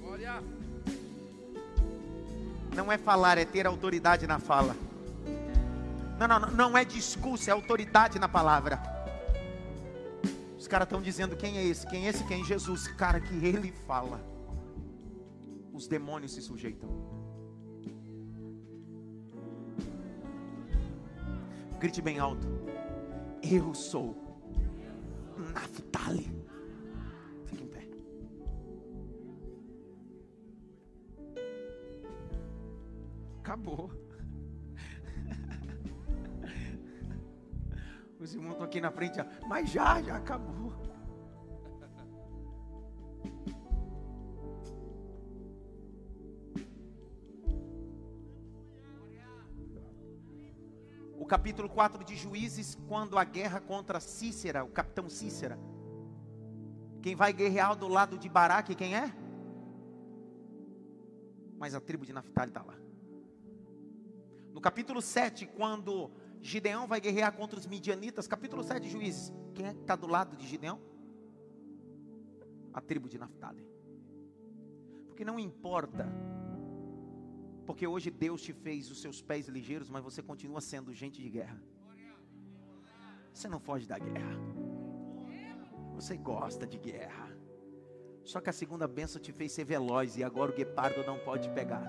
Olha. 0.03 0.43
Não 2.75 2.91
é 2.91 2.97
falar, 2.97 3.37
é 3.37 3.45
ter 3.45 3.65
autoridade 3.65 4.27
na 4.27 4.37
fala. 4.37 4.75
Não, 6.19 6.27
não, 6.27 6.39
não 6.51 6.77
é 6.77 6.83
discurso, 6.83 7.49
é 7.49 7.53
autoridade 7.53 8.19
na 8.19 8.27
palavra. 8.27 8.94
Os 10.65 10.67
caras 10.67 10.87
estão 10.87 10.99
dizendo 10.99 11.37
quem 11.37 11.59
é 11.59 11.63
esse, 11.63 11.85
quem 11.85 12.07
é 12.07 12.09
esse, 12.09 12.23
quem 12.23 12.41
é 12.41 12.43
Jesus. 12.43 12.87
Cara, 12.87 13.19
que 13.19 13.35
ele 13.45 13.71
fala. 13.71 14.19
Os 15.71 15.87
demônios 15.87 16.33
se 16.33 16.41
sujeitam. 16.41 16.89
Grite 21.79 22.01
bem 22.01 22.17
alto. 22.17 22.47
Eu 23.43 23.75
sou 23.75 24.24
na 38.85 38.91
frente, 38.91 39.19
mas 39.47 39.69
já, 39.69 40.01
já 40.01 40.15
acabou. 40.15 40.73
O 51.17 51.25
capítulo 51.25 51.67
4 51.67 52.03
de 52.03 52.15
Juízes, 52.15 52.77
quando 52.87 53.17
a 53.17 53.23
guerra 53.23 53.59
contra 53.59 53.99
Cícera, 53.99 54.63
o 54.63 54.69
capitão 54.69 55.09
Cícera. 55.09 55.57
Quem 57.01 57.15
vai 57.15 57.33
guerrear 57.33 57.75
do 57.75 57.87
lado 57.87 58.17
de 58.19 58.29
Baraque, 58.29 58.75
quem 58.75 58.95
é? 58.95 59.11
Mas 61.57 61.73
a 61.73 61.81
tribo 61.81 62.05
de 62.05 62.13
Naphtali 62.13 62.51
está 62.51 62.61
lá. 62.61 62.75
No 64.53 64.61
capítulo 64.61 65.01
7, 65.01 65.47
quando 65.47 66.11
Gideão 66.41 66.87
vai 66.87 67.01
guerrear 67.01 67.35
contra 67.35 67.57
os 67.57 67.65
midianitas, 67.65 68.27
capítulo 68.27 68.63
7 68.63 68.83
de 68.83 68.89
Juízes. 68.89 69.33
Quem 69.53 69.67
é 69.67 69.73
que 69.73 69.81
está 69.81 69.95
do 69.95 70.07
lado 70.07 70.35
de 70.35 70.47
Gideão? 70.47 70.79
A 72.73 72.81
tribo 72.81 73.09
de 73.09 73.17
Naphtali. 73.17 73.65
Porque 75.07 75.23
não 75.23 75.39
importa, 75.39 76.07
porque 77.65 77.87
hoje 77.87 78.11
Deus 78.11 78.41
te 78.41 78.53
fez 78.53 78.91
os 78.91 79.01
seus 79.01 79.21
pés 79.21 79.47
ligeiros, 79.47 79.89
mas 79.89 80.03
você 80.03 80.21
continua 80.21 80.61
sendo 80.61 80.93
gente 80.93 81.21
de 81.21 81.29
guerra. 81.29 81.61
Você 83.33 83.47
não 83.47 83.59
foge 83.59 83.87
da 83.87 83.97
guerra. 83.97 84.37
Você 85.93 86.15
gosta 86.15 86.67
de 86.67 86.77
guerra. 86.77 87.35
Só 88.23 88.39
que 88.39 88.49
a 88.49 88.53
segunda 88.53 88.87
bênção 88.87 89.21
te 89.21 89.31
fez 89.31 89.51
ser 89.51 89.65
veloz 89.65 90.17
e 90.17 90.23
agora 90.23 90.51
o 90.51 90.55
guepardo 90.55 91.03
não 91.05 91.19
pode 91.19 91.49
pegar. 91.51 91.85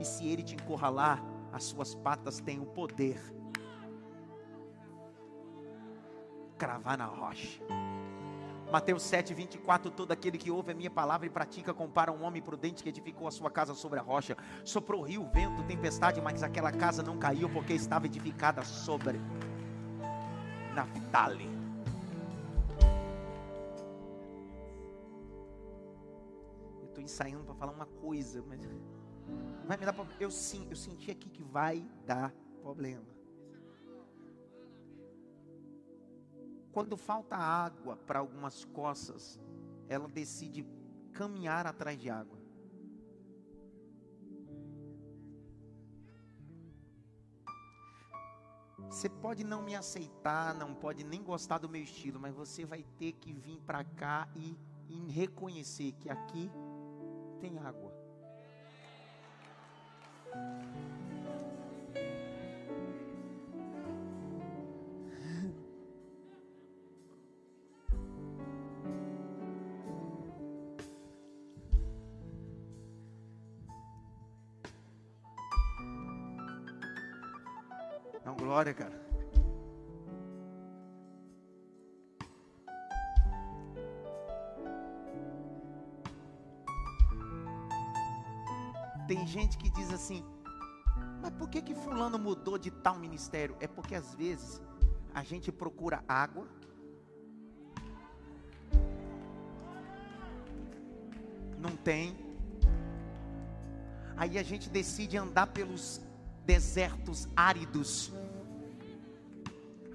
E 0.00 0.04
se 0.04 0.26
ele 0.26 0.42
te 0.42 0.54
encurralar, 0.54 1.24
as 1.52 1.64
suas 1.64 1.94
patas 1.94 2.40
têm 2.40 2.60
o 2.60 2.66
poder 2.66 3.18
cravar 6.56 6.98
na 6.98 7.06
rocha. 7.06 7.60
Mateus 8.70 9.02
7, 9.02 9.32
24: 9.32 9.90
Todo 9.90 10.12
aquele 10.12 10.36
que 10.36 10.50
ouve 10.50 10.72
a 10.72 10.74
minha 10.74 10.90
palavra 10.90 11.26
e 11.26 11.30
pratica, 11.30 11.72
compara 11.72 12.10
um 12.10 12.24
homem 12.24 12.42
prudente 12.42 12.82
que 12.82 12.88
edificou 12.88 13.28
a 13.28 13.30
sua 13.30 13.50
casa 13.50 13.74
sobre 13.74 13.98
a 13.98 14.02
rocha. 14.02 14.36
Soprou 14.64 15.02
rio, 15.02 15.24
vento, 15.32 15.62
tempestade, 15.64 16.20
mas 16.20 16.42
aquela 16.42 16.72
casa 16.72 17.02
não 17.02 17.16
caiu 17.16 17.48
porque 17.48 17.72
estava 17.72 18.06
edificada 18.06 18.64
sobre 18.64 19.20
Naftali. 20.74 21.48
Eu 26.80 26.86
estou 26.88 27.02
ensaiando 27.02 27.44
para 27.44 27.54
falar 27.54 27.72
uma 27.72 27.86
coisa, 27.86 28.42
mas 28.48 28.60
vai 29.64 29.76
me 29.76 29.86
dar 29.86 29.92
problema. 29.92 30.20
Eu 30.20 30.30
sim, 30.30 30.66
eu 30.68 30.76
senti 30.76 31.10
aqui 31.10 31.30
que 31.30 31.42
vai 31.42 31.86
dar 32.04 32.32
problema. 32.60 33.15
Quando 36.76 36.94
falta 36.94 37.34
água 37.34 37.96
para 37.96 38.18
algumas 38.18 38.66
coças, 38.66 39.40
ela 39.88 40.06
decide 40.06 40.62
caminhar 41.14 41.66
atrás 41.66 41.98
de 41.98 42.10
água. 42.10 42.38
Você 48.90 49.08
pode 49.08 49.42
não 49.42 49.62
me 49.62 49.74
aceitar, 49.74 50.54
não 50.54 50.74
pode 50.74 51.02
nem 51.02 51.22
gostar 51.22 51.56
do 51.56 51.66
meu 51.66 51.82
estilo, 51.82 52.20
mas 52.20 52.34
você 52.34 52.66
vai 52.66 52.84
ter 52.98 53.12
que 53.12 53.32
vir 53.32 53.58
para 53.62 53.82
cá 53.82 54.28
e, 54.36 54.54
e 54.86 55.10
reconhecer 55.10 55.92
que 55.92 56.10
aqui 56.10 56.50
tem 57.40 57.56
água. 57.56 57.90
glória, 78.56 78.72
cara. 78.72 78.98
Tem 89.06 89.26
gente 89.26 89.58
que 89.58 89.68
diz 89.68 89.92
assim, 89.92 90.24
mas 91.20 91.30
por 91.32 91.50
que 91.50 91.60
que 91.60 91.74
fulano 91.74 92.18
mudou 92.18 92.56
de 92.56 92.70
tal 92.70 92.98
ministério? 92.98 93.54
É 93.60 93.66
porque 93.66 93.94
às 93.94 94.14
vezes 94.14 94.62
a 95.14 95.22
gente 95.22 95.52
procura 95.52 96.02
água. 96.08 96.46
Não 101.58 101.76
tem. 101.76 102.16
Aí 104.16 104.38
a 104.38 104.42
gente 104.42 104.70
decide 104.70 105.18
andar 105.18 105.48
pelos 105.48 106.00
desertos 106.46 107.28
áridos 107.36 108.10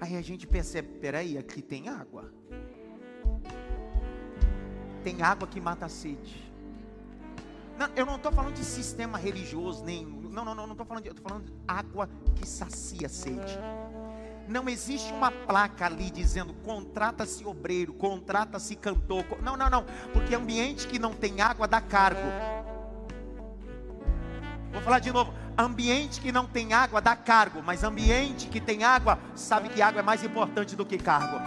Aí 0.02 0.16
a 0.16 0.20
gente 0.20 0.48
percebe, 0.48 0.98
peraí, 0.98 1.38
aqui 1.38 1.62
tem 1.62 1.88
água. 1.88 2.28
Tem 5.04 5.22
água 5.22 5.46
que 5.46 5.60
mata 5.60 5.86
a 5.86 5.88
sede. 5.88 6.52
Não, 7.78 7.88
eu 7.94 8.04
não 8.04 8.16
estou 8.16 8.32
falando 8.32 8.54
de 8.54 8.64
sistema 8.64 9.16
religioso, 9.16 9.84
nem. 9.84 10.04
Não, 10.04 10.44
não, 10.44 10.56
não, 10.56 10.66
não 10.66 10.72
estou 10.72 10.84
falando 10.84 11.04
de. 11.04 11.10
Estou 11.10 11.22
falando 11.22 11.44
de 11.44 11.52
água 11.68 12.10
que 12.34 12.44
sacia 12.44 13.06
a 13.06 13.08
sede. 13.08 13.56
Não 14.48 14.68
existe 14.68 15.12
uma 15.12 15.30
placa 15.30 15.86
ali 15.86 16.10
dizendo 16.10 16.52
contrata-se 16.52 17.44
obreiro, 17.44 17.92
contrata-se 17.92 18.74
cantor. 18.74 19.24
Não, 19.40 19.56
não, 19.56 19.70
não. 19.70 19.86
Porque 20.12 20.34
ambiente 20.34 20.88
que 20.88 20.98
não 20.98 21.14
tem 21.14 21.40
água 21.40 21.68
dá 21.68 21.80
cargo. 21.80 22.28
Vou 24.72 24.82
falar 24.82 24.98
de 24.98 25.12
novo. 25.12 25.32
Ambiente 25.62 26.20
que 26.20 26.32
não 26.32 26.44
tem 26.44 26.72
água 26.72 27.00
dá 27.00 27.14
cargo, 27.14 27.62
mas 27.64 27.84
ambiente 27.84 28.48
que 28.48 28.60
tem 28.60 28.82
água 28.82 29.16
sabe 29.36 29.68
que 29.68 29.80
água 29.80 30.00
é 30.00 30.02
mais 30.02 30.24
importante 30.24 30.74
do 30.74 30.84
que 30.84 30.98
cargo. 30.98 31.40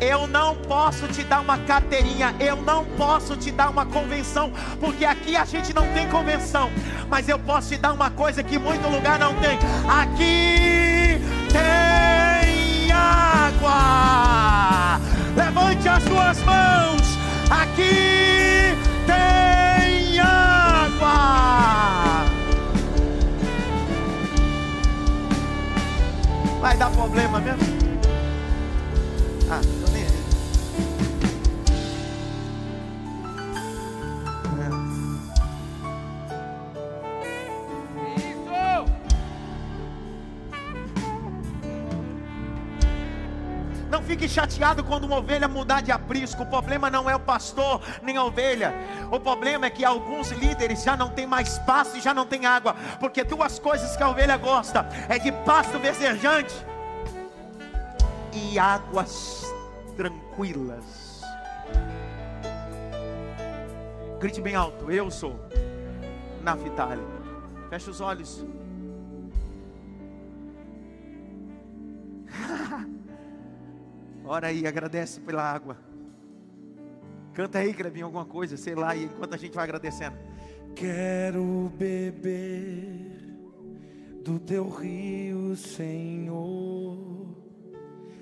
Eu 0.00 0.26
não 0.26 0.56
posso 0.56 1.06
te 1.06 1.22
dar 1.22 1.40
uma 1.40 1.58
carteirinha, 1.58 2.34
eu 2.40 2.56
não 2.56 2.84
posso 2.96 3.36
te 3.36 3.52
dar 3.52 3.70
uma 3.70 3.86
convenção, 3.86 4.52
porque 4.80 5.04
aqui 5.04 5.36
a 5.36 5.44
gente 5.44 5.72
não 5.72 5.86
tem 5.92 6.08
convenção, 6.08 6.72
mas 7.08 7.28
eu 7.28 7.38
posso 7.38 7.68
te 7.68 7.76
dar 7.76 7.92
uma 7.92 8.10
coisa 8.10 8.42
que 8.42 8.58
muito 8.58 8.88
lugar 8.88 9.16
não 9.16 9.36
tem. 9.36 9.56
Aqui 9.88 11.20
tem 11.52 12.90
água. 12.90 13.78
Levante 15.36 15.88
as 15.88 16.02
suas 16.02 16.42
mãos. 16.42 17.16
Aqui 17.48 18.41
Vai 26.62 26.76
dar 26.76 26.92
problema 26.92 27.40
mesmo? 27.40 27.71
Não 43.92 44.02
fique 44.02 44.26
chateado 44.26 44.82
quando 44.82 45.04
uma 45.04 45.18
ovelha 45.18 45.46
mudar 45.46 45.82
de 45.82 45.92
aprisco. 45.92 46.44
O 46.44 46.46
problema 46.46 46.88
não 46.88 47.10
é 47.10 47.14
o 47.14 47.20
pastor 47.20 47.82
nem 48.02 48.16
a 48.16 48.24
ovelha. 48.24 48.72
O 49.10 49.20
problema 49.20 49.66
é 49.66 49.70
que 49.70 49.84
alguns 49.84 50.30
líderes 50.30 50.82
já 50.82 50.96
não 50.96 51.10
tem 51.10 51.26
mais 51.26 51.58
pasto 51.58 51.98
e 51.98 52.00
já 52.00 52.14
não 52.14 52.24
tem 52.24 52.46
água. 52.46 52.74
Porque 52.98 53.22
duas 53.22 53.58
coisas 53.58 53.94
que 53.94 54.02
a 54.02 54.08
ovelha 54.08 54.38
gosta 54.38 54.88
é 55.10 55.18
de 55.18 55.30
pasto 55.30 55.78
verdejante 55.78 56.54
e 58.32 58.58
águas 58.58 59.44
tranquilas. 59.94 61.20
Grite 64.18 64.40
bem 64.40 64.54
alto, 64.54 64.90
eu 64.90 65.10
sou 65.10 65.38
Naftali. 66.42 67.02
Feche 67.68 67.90
os 67.90 68.00
olhos. 68.00 68.42
Ora 74.32 74.46
aí, 74.46 74.66
agradece 74.66 75.20
pela 75.20 75.42
água. 75.42 75.76
Canta 77.34 77.58
aí, 77.58 77.74
Clebinho, 77.74 78.06
alguma 78.06 78.24
coisa, 78.24 78.56
sei 78.56 78.74
lá, 78.74 78.96
e 78.96 79.04
enquanto 79.04 79.34
a 79.34 79.36
gente 79.36 79.52
vai 79.52 79.64
agradecendo. 79.64 80.16
Quero 80.74 81.70
beber 81.76 83.28
do 84.24 84.38
teu 84.38 84.70
rio, 84.70 85.54
Senhor. 85.54 86.96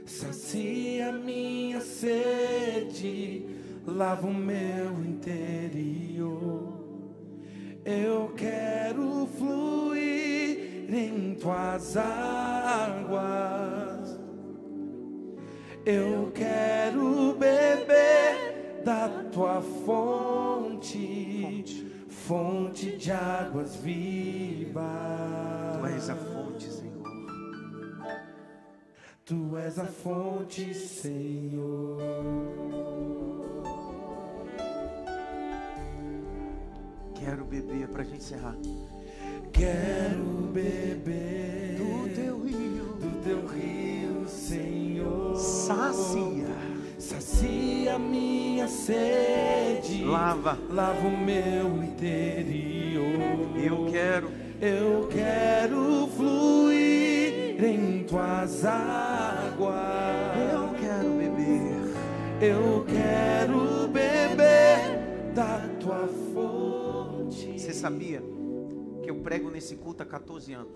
Sacia 0.05 1.13
minha 1.13 1.81
sede, 1.81 3.47
lava 3.87 4.27
o 4.27 4.35
meu 4.35 5.01
interior. 5.05 6.75
Eu 7.85 8.33
quero 8.37 9.29
fluir 9.39 10.93
em 10.93 11.37
tuas 11.37 11.97
águas. 11.97 13.31
Eu 15.85 16.31
quero 16.35 17.35
beber 17.39 18.83
da 18.85 19.09
tua 19.33 19.63
fonte, 19.63 20.95
fonte 22.09 22.99
de 22.99 23.11
águas 23.11 23.77
vivas. 23.77 24.85
Tu 25.81 25.87
és 25.87 26.11
a 26.11 26.17
fonte, 26.17 26.71
Senhor. 26.71 27.03
Tu 29.25 29.57
és 29.57 29.79
a 29.79 29.87
fonte, 29.87 30.75
Senhor. 30.75 31.97
Quero 37.15 37.47
beber 37.47 37.89
para 37.89 38.03
a 38.03 38.05
gente 38.05 38.19
encerrar. 38.19 38.57
Quero 39.53 40.25
beber 40.53 41.77
Do 41.79 42.09
teu 42.15 42.43
rio, 42.43 42.85
do 43.01 43.23
teu 43.23 43.47
rio. 43.47 43.90
Sacia, 45.75 46.47
Sacia 46.99 47.99
minha 47.99 48.67
sede. 48.69 50.05
lava. 50.05 50.59
Lava 50.69 51.07
o 51.07 51.17
meu 51.17 51.83
interior. 51.83 53.57
Eu 53.57 53.87
quero, 53.91 54.31
Eu 54.61 55.09
quero 55.09 56.07
fluir 56.17 57.63
em 57.65 58.05
tuas 58.05 58.65
águas. 58.65 59.75
eu 60.53 60.75
quero 60.79 61.11
beber. 61.17 61.81
Eu 62.43 62.85
quero 62.87 63.89
beber 63.89 65.33
da 65.35 65.59
tua 65.81 66.09
fonte. 66.35 67.59
Você 67.59 67.73
sabia 67.73 68.23
que 69.03 69.11
eu 69.11 69.17
prego 69.17 69.51
nesse 69.51 69.77
culto 69.77 70.03
há 70.03 70.07
14 70.07 70.53
anos? 70.53 70.73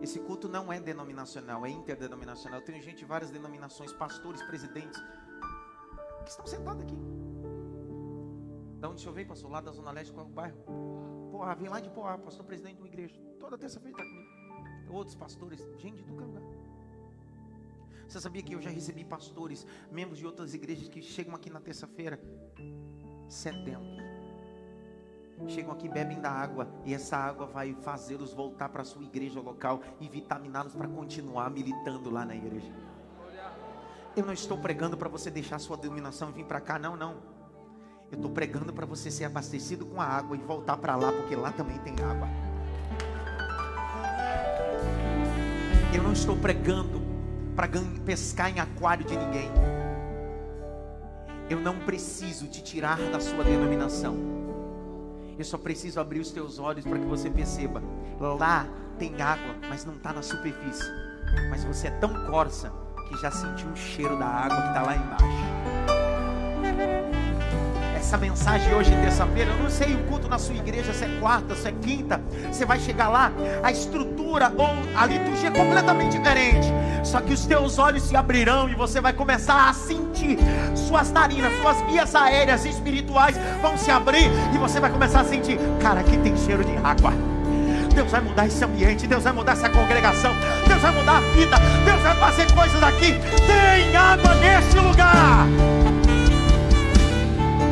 Esse 0.00 0.18
culto 0.20 0.48
não 0.48 0.72
é 0.72 0.80
denominacional, 0.80 1.66
é 1.66 1.70
interdenominacional. 1.70 2.62
Tenho 2.62 2.80
gente 2.82 2.98
de 2.98 3.04
várias 3.04 3.30
denominações, 3.30 3.92
pastores, 3.92 4.42
presidentes, 4.42 4.98
que 6.24 6.30
estão 6.30 6.46
sentados 6.46 6.82
aqui. 6.82 6.96
Da 8.78 8.88
onde 8.88 8.96
o 8.96 9.00
senhor 9.00 9.12
veio, 9.12 9.28
pastor? 9.28 9.50
Lá 9.50 9.60
da 9.60 9.72
Zona 9.72 9.90
Leste, 9.90 10.12
qual 10.12 10.24
é 10.24 10.28
o 10.28 10.32
bairro? 10.32 10.58
Poá, 11.30 11.54
vem 11.54 11.68
lá 11.68 11.80
de 11.80 11.90
Poá, 11.90 12.16
pastor 12.16 12.46
presidente 12.46 12.76
de 12.76 12.82
uma 12.82 12.88
igreja. 12.88 13.20
Toda 13.38 13.58
terça-feira 13.58 13.96
está 13.98 14.08
comigo. 14.08 14.30
Outros 14.90 15.14
pastores, 15.14 15.60
gente 15.78 16.02
é 16.02 16.06
lugar. 16.06 16.28
Você 18.08 18.20
sabia 18.20 18.42
que 18.42 18.54
eu 18.54 18.60
já 18.60 18.70
recebi 18.70 19.04
pastores, 19.04 19.64
membros 19.92 20.18
de 20.18 20.26
outras 20.26 20.52
igrejas 20.54 20.88
que 20.88 21.00
chegam 21.00 21.34
aqui 21.34 21.48
na 21.48 21.60
terça-feira 21.60 22.18
sedentos? 23.28 23.99
Chegam 25.48 25.72
aqui, 25.72 25.88
bebem 25.88 26.20
da 26.20 26.30
água, 26.30 26.68
e 26.84 26.94
essa 26.94 27.16
água 27.16 27.46
vai 27.46 27.74
fazê-los 27.82 28.32
voltar 28.32 28.68
para 28.68 28.82
a 28.82 28.84
sua 28.84 29.02
igreja 29.02 29.40
local 29.40 29.80
e 30.00 30.08
vitaminá-los 30.08 30.74
para 30.74 30.88
continuar 30.88 31.50
militando 31.50 32.10
lá 32.10 32.24
na 32.24 32.34
igreja. 32.34 32.72
Eu 34.16 34.26
não 34.26 34.32
estou 34.32 34.58
pregando 34.58 34.96
para 34.96 35.08
você 35.08 35.30
deixar 35.30 35.58
sua 35.58 35.76
dominação 35.76 36.30
e 36.30 36.32
vir 36.32 36.44
para 36.44 36.60
cá, 36.60 36.78
não, 36.78 36.96
não. 36.96 37.16
Eu 38.10 38.16
estou 38.16 38.30
pregando 38.30 38.72
para 38.72 38.84
você 38.84 39.10
ser 39.10 39.24
abastecido 39.24 39.86
com 39.86 40.00
a 40.00 40.04
água 40.04 40.36
e 40.36 40.40
voltar 40.40 40.76
para 40.76 40.96
lá, 40.96 41.12
porque 41.12 41.36
lá 41.36 41.52
também 41.52 41.78
tem 41.78 41.94
água. 42.04 42.28
Eu 45.94 46.02
não 46.02 46.12
estou 46.12 46.36
pregando 46.36 47.00
para 47.54 47.68
pescar 48.04 48.50
em 48.50 48.58
aquário 48.58 49.04
de 49.04 49.16
ninguém. 49.16 49.48
Eu 51.48 51.60
não 51.60 51.78
preciso 51.80 52.46
te 52.48 52.62
tirar 52.62 52.98
da 53.10 53.20
sua 53.20 53.44
denominação. 53.44 54.39
Eu 55.40 55.44
só 55.46 55.56
preciso 55.56 55.98
abrir 55.98 56.20
os 56.20 56.30
teus 56.30 56.58
olhos 56.58 56.84
para 56.84 56.98
que 56.98 57.06
você 57.06 57.30
perceba. 57.30 57.82
Lá 58.20 58.66
tem 58.98 59.22
água, 59.22 59.54
mas 59.70 59.86
não 59.86 59.94
está 59.94 60.12
na 60.12 60.20
superfície. 60.20 60.84
Mas 61.48 61.64
você 61.64 61.86
é 61.86 61.90
tão 61.92 62.26
corça 62.26 62.70
que 63.08 63.16
já 63.16 63.30
sentiu 63.30 63.70
o 63.70 63.74
cheiro 63.74 64.18
da 64.18 64.26
água 64.26 64.60
que 64.60 64.68
está 64.68 64.82
lá 64.82 64.96
embaixo. 64.96 66.09
Essa 68.10 68.18
mensagem 68.18 68.74
hoje, 68.74 68.90
terça-feira. 68.90 69.52
Eu 69.52 69.62
não 69.62 69.70
sei 69.70 69.94
o 69.94 69.98
culto 70.08 70.28
na 70.28 70.36
sua 70.36 70.56
igreja, 70.56 70.92
se 70.92 71.04
é 71.04 71.08
quarta, 71.20 71.54
se 71.54 71.68
é 71.68 71.70
quinta. 71.70 72.20
Você 72.50 72.66
vai 72.66 72.80
chegar 72.80 73.08
lá, 73.08 73.30
a 73.62 73.70
estrutura 73.70 74.52
ou 74.58 74.66
a 74.96 75.06
liturgia 75.06 75.48
é 75.48 75.52
completamente 75.52 76.18
diferente. 76.18 76.66
Só 77.04 77.20
que 77.20 77.32
os 77.32 77.46
teus 77.46 77.78
olhos 77.78 78.02
se 78.02 78.16
abrirão 78.16 78.68
e 78.68 78.74
você 78.74 79.00
vai 79.00 79.12
começar 79.12 79.68
a 79.68 79.72
sentir 79.72 80.38
suas 80.74 81.12
narinas, 81.12 81.56
suas 81.60 81.80
vias 81.82 82.12
aéreas 82.16 82.64
espirituais 82.64 83.38
vão 83.62 83.78
se 83.78 83.92
abrir 83.92 84.28
e 84.52 84.58
você 84.58 84.80
vai 84.80 84.90
começar 84.90 85.20
a 85.20 85.24
sentir, 85.24 85.56
cara, 85.80 86.00
aqui 86.00 86.18
tem 86.18 86.36
cheiro 86.36 86.64
de 86.64 86.76
água. 86.78 87.12
Deus 87.94 88.10
vai 88.10 88.22
mudar 88.22 88.44
esse 88.44 88.64
ambiente, 88.64 89.06
Deus 89.06 89.22
vai 89.22 89.32
mudar 89.32 89.52
essa 89.52 89.70
congregação, 89.70 90.32
Deus 90.66 90.82
vai 90.82 90.90
mudar 90.90 91.18
a 91.18 91.20
vida, 91.20 91.56
Deus 91.84 92.02
vai 92.02 92.16
fazer 92.16 92.52
coisas 92.54 92.82
aqui. 92.82 93.14
Tem 93.46 93.94
água 93.94 94.34
nesse 94.34 94.76
lugar. 94.80 95.46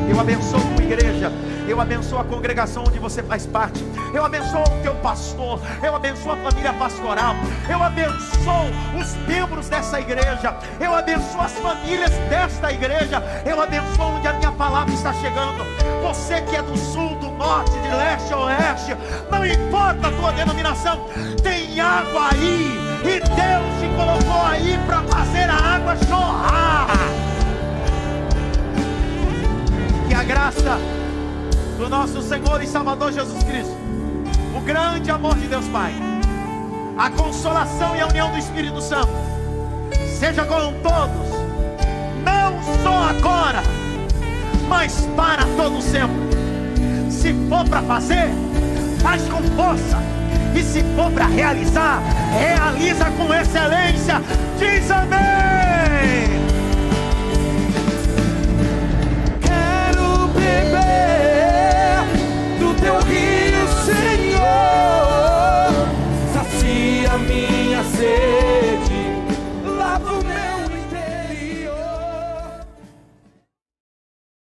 Eu 0.09 0.19
abençoo 0.21 0.59
a 0.59 0.75
tua 0.75 0.85
igreja. 0.85 1.33
Eu 1.69 1.79
abençoo 1.81 2.19
a 2.19 2.25
congregação 2.25 2.83
onde 2.87 2.99
você 2.99 3.23
faz 3.23 3.45
parte. 3.45 3.85
Eu 4.15 4.25
abençoo 4.25 4.63
o 4.63 4.83
teu 4.83 4.95
pastor. 4.97 5.61
Eu 5.83 5.95
abençoo 5.95 6.33
a 6.33 6.37
família 6.37 6.73
pastoral. 6.73 7.35
Eu 7.69 7.83
abençoo 7.83 8.71
os 8.99 9.15
membros 9.27 9.69
dessa 9.69 10.01
igreja. 10.01 10.57
Eu 10.81 10.95
abençoo 10.95 11.41
as 11.43 11.53
famílias 11.59 12.11
desta 12.31 12.73
igreja. 12.73 13.23
Eu 13.45 13.61
abençoo 13.61 14.17
onde 14.17 14.27
a 14.27 14.33
minha 14.33 14.53
palavra 14.53 14.95
está 14.95 15.13
chegando. 15.13 15.63
Você 16.03 16.41
que 16.43 16.57
é 16.57 16.63
do 16.63 16.77
sul, 16.77 17.15
do 17.17 17.31
norte, 17.33 17.73
de 17.73 17.89
leste 17.89 18.33
a 18.33 18.39
oeste, 18.39 18.97
não 19.31 19.45
importa 19.45 20.09
a 20.09 20.13
tua 20.13 20.33
denominação, 20.33 21.07
tem 21.43 21.79
água 21.79 22.31
aí. 22.33 22.79
E 23.05 23.21
Deus 23.21 23.81
te 23.81 23.89
colocou 23.95 24.43
aí 24.47 24.79
para 24.87 25.03
fazer 25.03 25.51
a 25.51 25.55
água 25.55 25.97
jorrar. 26.09 27.28
A 30.19 30.25
graça 30.25 30.77
do 31.79 31.89
nosso 31.89 32.21
Senhor 32.23 32.61
e 32.61 32.67
Salvador 32.67 33.13
Jesus 33.13 33.41
Cristo, 33.45 33.77
o 34.53 34.61
grande 34.63 35.13
amor 35.13 35.37
de 35.37 35.47
Deus 35.47 35.65
Pai, 35.69 35.95
a 36.99 37.09
consolação 37.09 37.95
e 37.95 38.01
a 38.01 38.09
união 38.09 38.29
do 38.33 38.37
Espírito 38.37 38.81
Santo, 38.81 39.13
seja 40.19 40.45
com 40.45 40.73
todos, 40.83 41.29
não 42.25 42.83
só 42.83 43.11
agora, 43.11 43.63
mas 44.69 45.09
para 45.15 45.45
todo 45.57 45.81
sempre. 45.81 46.17
Se 47.09 47.33
for 47.49 47.65
para 47.69 47.83
fazer, 47.83 48.29
faz 49.01 49.23
com 49.29 49.41
força. 49.55 49.99
E 50.53 50.65
se 50.65 50.83
for 50.97 51.13
para 51.13 51.27
realizar, 51.27 52.03
realiza 52.37 53.05
com 53.13 53.33
excelência, 53.33 54.21
know 62.89 63.01
He 63.01 63.28